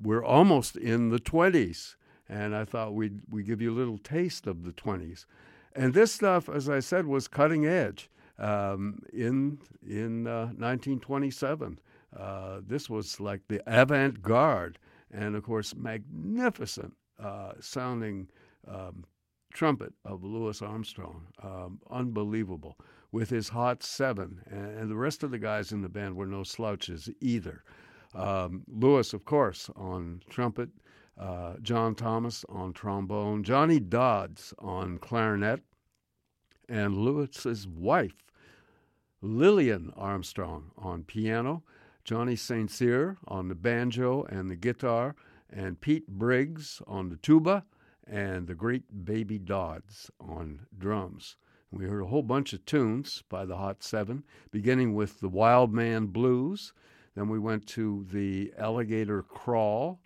[0.00, 1.96] We're almost in the 20s,
[2.28, 5.26] and I thought we'd we give you a little taste of the 20s.
[5.74, 8.08] And this stuff, as I said, was cutting edge
[8.40, 11.78] um, in in uh, 1927.
[12.16, 14.78] Uh, this was like the avant-garde,
[15.12, 18.28] and of course, magnificent uh, sounding
[18.66, 19.04] um,
[19.52, 22.76] trumpet of Louis Armstrong, um, unbelievable,
[23.12, 26.26] with his hot seven, and, and, the rest of the guys in the band were
[26.26, 27.62] no slouches either.
[28.14, 30.70] Um, Louis, of course, on trumpet,
[31.18, 35.60] uh, John Thomas on trombone, Johnny Dodds on clarinet,
[36.68, 38.29] and Louis's wife,
[39.22, 41.62] Lillian Armstrong, on piano,
[42.04, 42.70] Johnny St.
[42.70, 45.14] Cyr on the banjo and the guitar,
[45.50, 47.66] and Pete Briggs on the tuba,
[48.06, 51.36] and the great Baby Dodds on drums.
[51.70, 55.72] We heard a whole bunch of tunes by the Hot Seven, beginning with the Wild
[55.72, 56.72] Man Blues.
[57.14, 60.00] Then we went to the Alligator Crawl,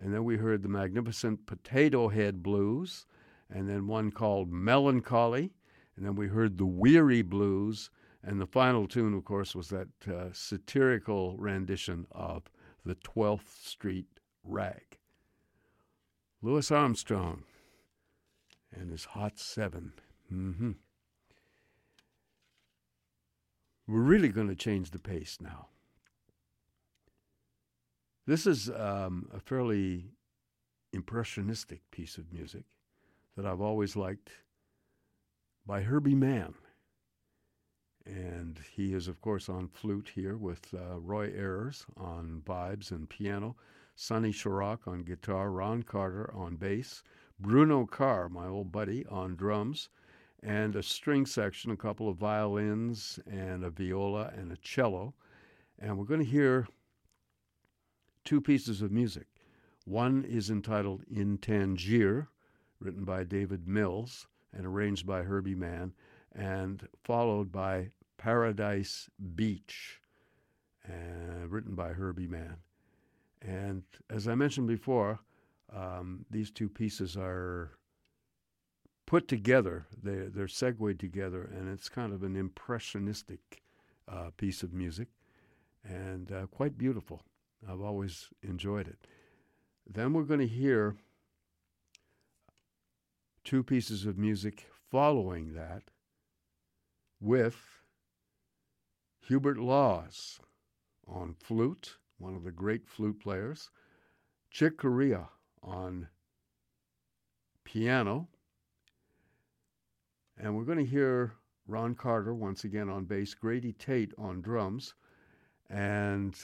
[0.00, 3.06] and then we heard the magnificent Potato Head Blues,
[3.50, 5.52] and then one called Melancholy,
[5.96, 7.90] and then we heard the Weary Blues,
[8.24, 12.44] and the final tune, of course, was that uh, satirical rendition of
[12.84, 14.98] the 12th Street Rag.
[16.40, 17.44] Louis Armstrong
[18.72, 19.92] and his Hot 7
[20.32, 20.70] Mm-hmm.
[23.86, 25.68] We're really going to change the pace now.
[28.26, 30.06] This is um, a fairly
[30.92, 32.64] impressionistic piece of music
[33.36, 34.30] that I've always liked
[35.66, 36.54] by Herbie Mann.
[38.04, 43.08] And he is, of course, on flute here with uh, Roy Ayers on vibes and
[43.08, 43.56] piano.
[43.94, 47.02] Sonny Sharrock on guitar, Ron Carter on bass,
[47.38, 49.88] Bruno Carr, my old buddy, on drums,
[50.42, 55.14] and a string section, a couple of violins, and a viola and a cello.
[55.78, 56.66] And we're going to hear
[58.24, 59.26] two pieces of music.
[59.84, 62.28] One is entitled In Tangier,
[62.80, 65.92] written by David Mills and arranged by Herbie Mann,
[66.34, 70.00] and followed by Paradise Beach,
[70.88, 72.56] uh, written by Herbie Mann.
[73.40, 75.20] And as I mentioned before,
[75.74, 77.72] um, these two pieces are
[79.06, 83.62] put together, they, they're segued together, and it's kind of an impressionistic
[84.08, 85.08] uh, piece of music
[85.84, 87.22] and uh, quite beautiful.
[87.68, 89.06] I've always enjoyed it.
[89.86, 90.96] Then we're going to hear
[93.44, 95.82] two pieces of music following that
[97.22, 97.56] with
[99.20, 100.40] Hubert Laws
[101.06, 103.70] on flute one of the great flute players,
[104.50, 105.28] Chick Corea
[105.62, 106.08] on
[107.64, 108.28] piano,
[110.38, 111.32] and we're going to hear
[111.66, 114.94] Ron Carter once again on bass, Grady Tate on drums,
[115.68, 116.36] and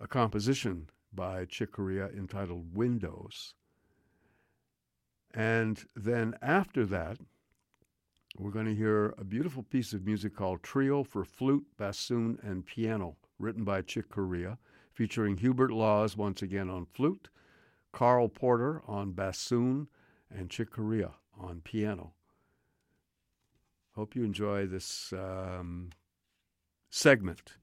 [0.00, 3.54] a composition by Chick Corea entitled Windows.
[5.34, 7.18] And then after that,
[8.38, 12.66] we're going to hear a beautiful piece of music called Trio for Flute, Bassoon, and
[12.66, 14.58] Piano written by Chick Corea,
[14.92, 17.28] featuring Hubert Laws once again on flute,
[17.92, 19.88] Carl Porter on bassoon,
[20.30, 22.12] and Chick Corea on piano.
[23.94, 25.90] Hope you enjoy this um,
[26.90, 27.54] segment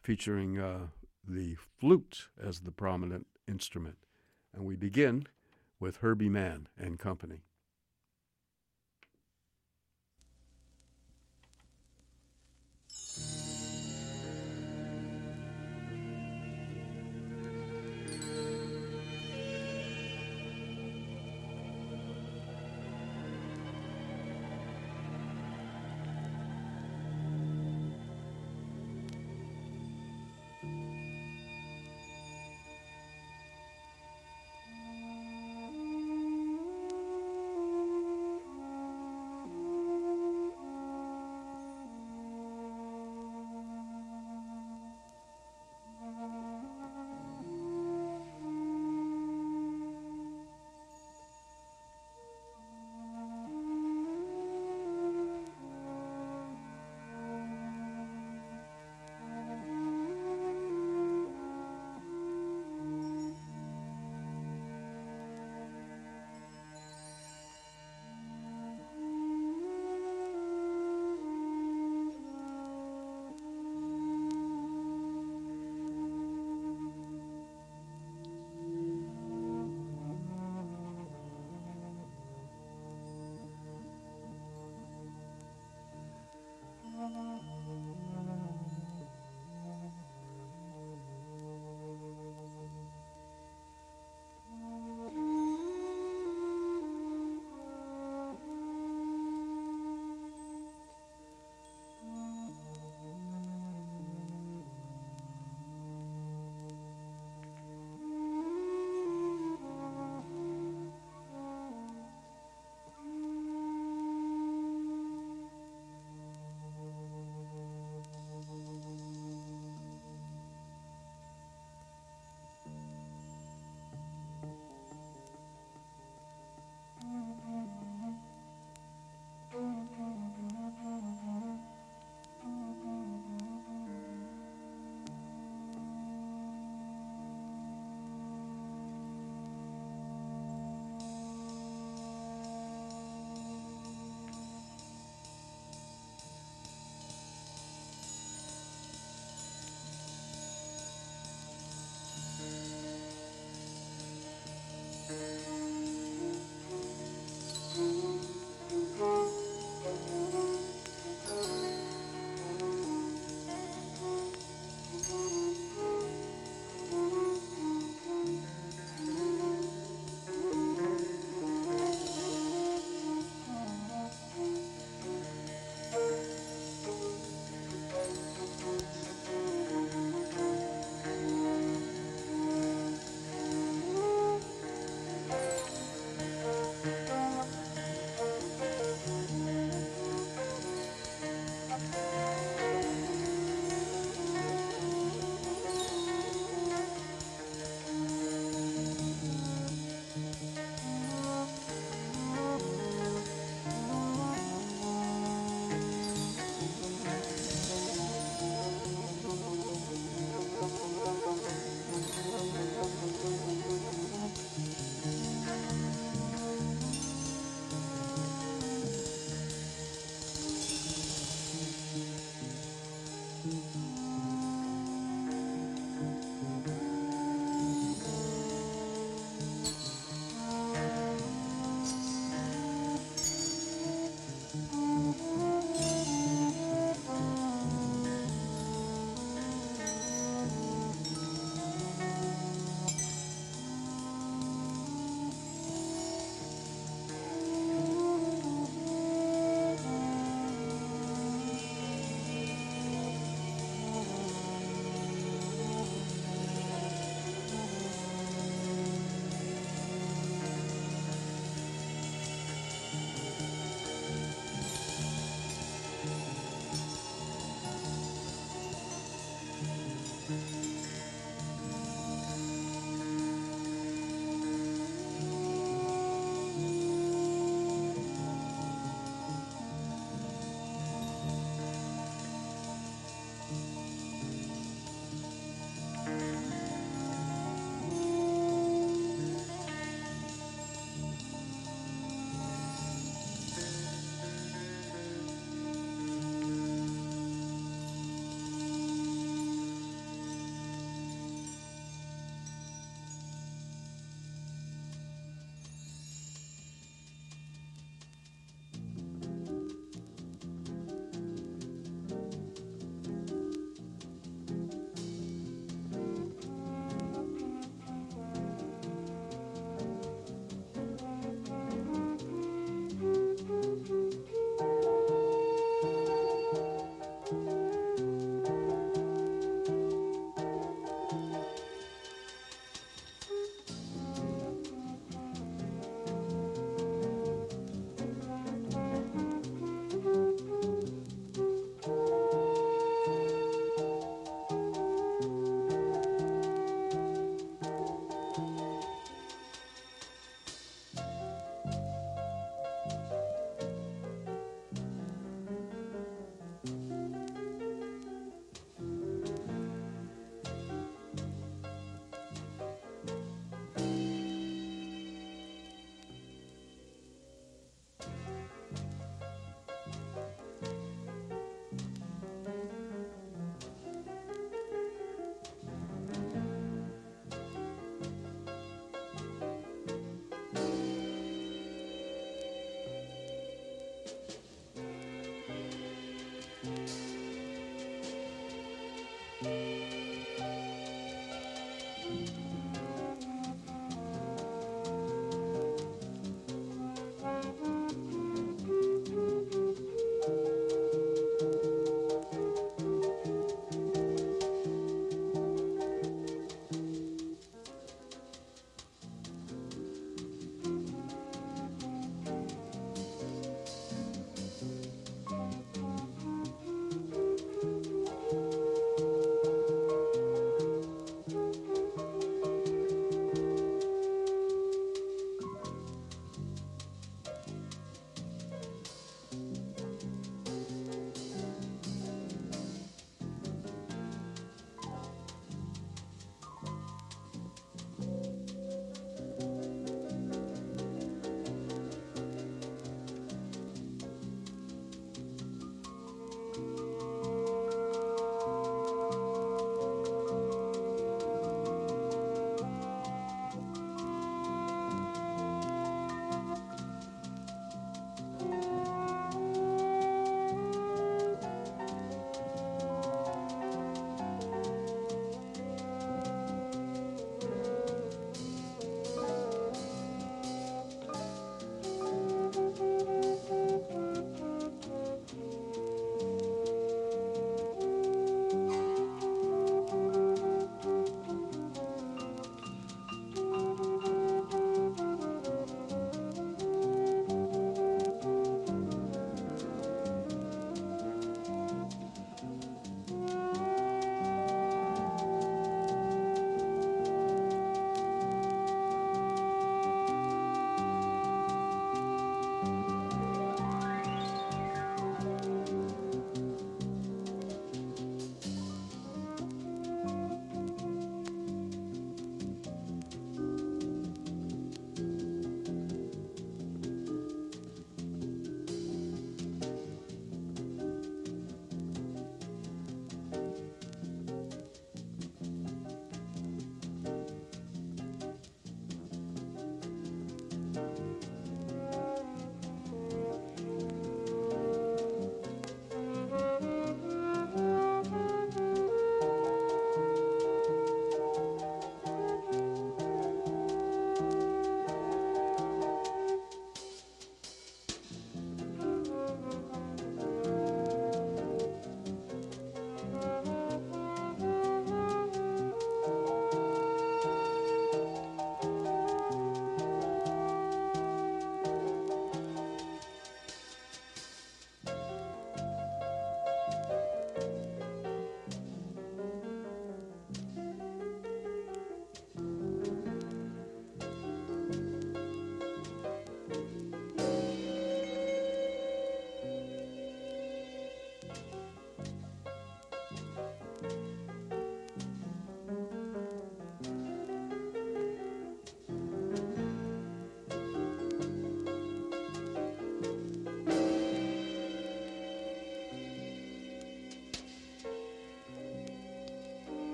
[0.00, 0.88] featuring uh,
[1.26, 3.96] the flute as the prominent instrument.
[4.54, 5.26] And we begin
[5.80, 7.45] with Herbie Mann and Company.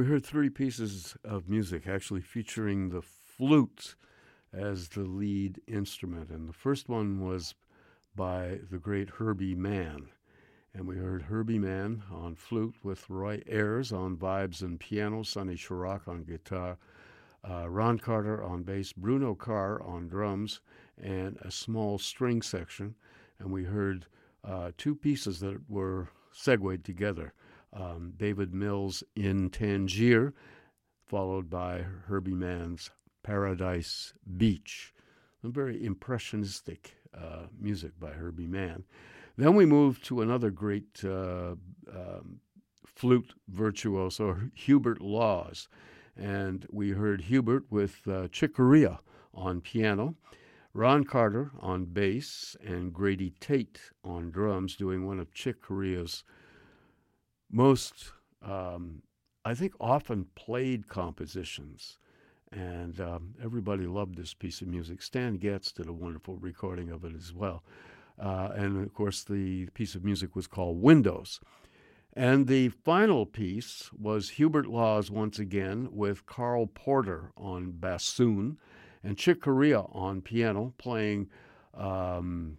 [0.00, 3.96] We heard three pieces of music actually featuring the flute
[4.50, 6.30] as the lead instrument.
[6.30, 7.54] And the first one was
[8.16, 10.08] by the great Herbie Mann.
[10.72, 15.54] And we heard Herbie Mann on flute with Roy Ayers on vibes and piano, Sonny
[15.54, 16.78] Sharrock on guitar,
[17.46, 20.62] uh, Ron Carter on bass, Bruno Carr on drums,
[20.96, 22.94] and a small string section.
[23.38, 24.06] And we heard
[24.42, 27.34] uh, two pieces that were segued together
[27.72, 30.34] um, David Mills in Tangier,
[31.06, 32.90] followed by Herbie Mann's
[33.22, 34.92] Paradise Beach.
[35.42, 38.84] A very impressionistic uh, music by Herbie Mann.
[39.36, 41.54] Then we moved to another great uh,
[41.90, 42.40] um,
[42.84, 45.68] flute virtuoso, Hubert Laws.
[46.16, 49.00] And we heard Hubert with uh, Chick Corea
[49.32, 50.16] on piano,
[50.74, 56.24] Ron Carter on bass, and Grady Tate on drums, doing one of Chick Corea's
[57.50, 58.12] most,
[58.42, 59.02] um,
[59.44, 61.98] I think, often played compositions.
[62.52, 65.02] And um, everybody loved this piece of music.
[65.02, 67.62] Stan Getz did a wonderful recording of it as well.
[68.18, 71.40] Uh, and of course, the piece of music was called Windows.
[72.12, 78.58] And the final piece was Hubert Laws once again with Carl Porter on bassoon
[79.02, 81.30] and Chick Corea on piano, playing
[81.72, 82.58] um,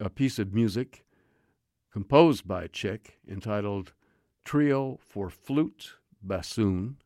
[0.00, 1.05] a piece of music
[1.96, 3.94] composed by Chick entitled
[4.44, 6.98] Trio for Flute, Bassoon,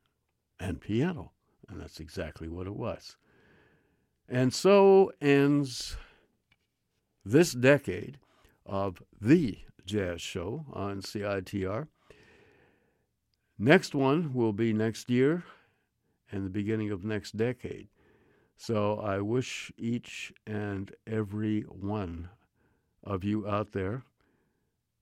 [0.59, 1.31] and Piano.
[1.69, 3.17] And that's exactly what it was.
[4.28, 5.97] And so ends
[7.25, 8.19] this decade
[8.67, 11.86] of the jazz show on CITR.
[13.60, 15.44] Next one will be next year
[16.33, 17.86] and the beginning of next decade.
[18.57, 22.28] So I wish each and every one
[23.05, 24.02] of you out there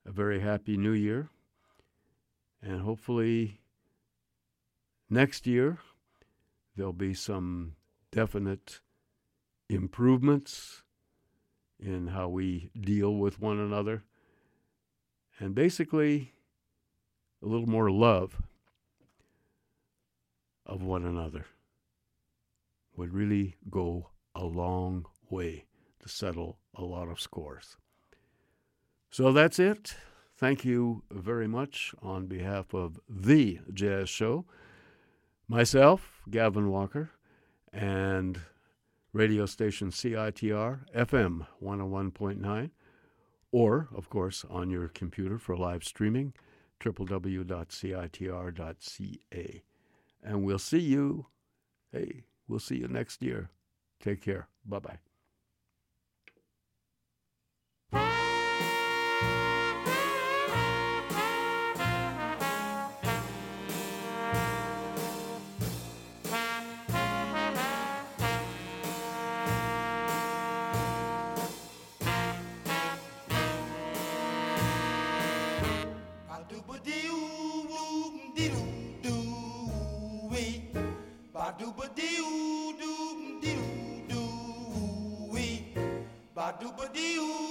[0.09, 1.29] a very happy new year.
[2.63, 3.61] And hopefully
[5.07, 5.77] next year
[6.75, 7.75] there'll be some
[8.11, 8.79] definite
[9.69, 10.81] improvements
[11.79, 14.03] in how we deal with one another,
[15.39, 16.33] and basically
[17.41, 18.41] a little more love
[20.65, 21.45] of one another
[22.97, 25.65] would really go a long way
[26.01, 27.77] to settle a lot of scores.
[29.09, 29.95] So that's it.
[30.37, 34.45] Thank you very much on behalf of The Jazz Show,
[35.47, 37.09] myself, Gavin Walker,
[37.73, 38.39] and
[39.11, 42.69] radio station CITR FM 101.9,
[43.51, 46.33] or, of course, on your computer for live streaming,
[46.79, 47.43] www.citr.ca.
[50.21, 51.25] And we'll see you,
[51.91, 53.49] hey, we'll see you next year.
[53.99, 54.47] Take care.
[54.65, 55.08] Bye bye.
[86.77, 87.48] Ba dooba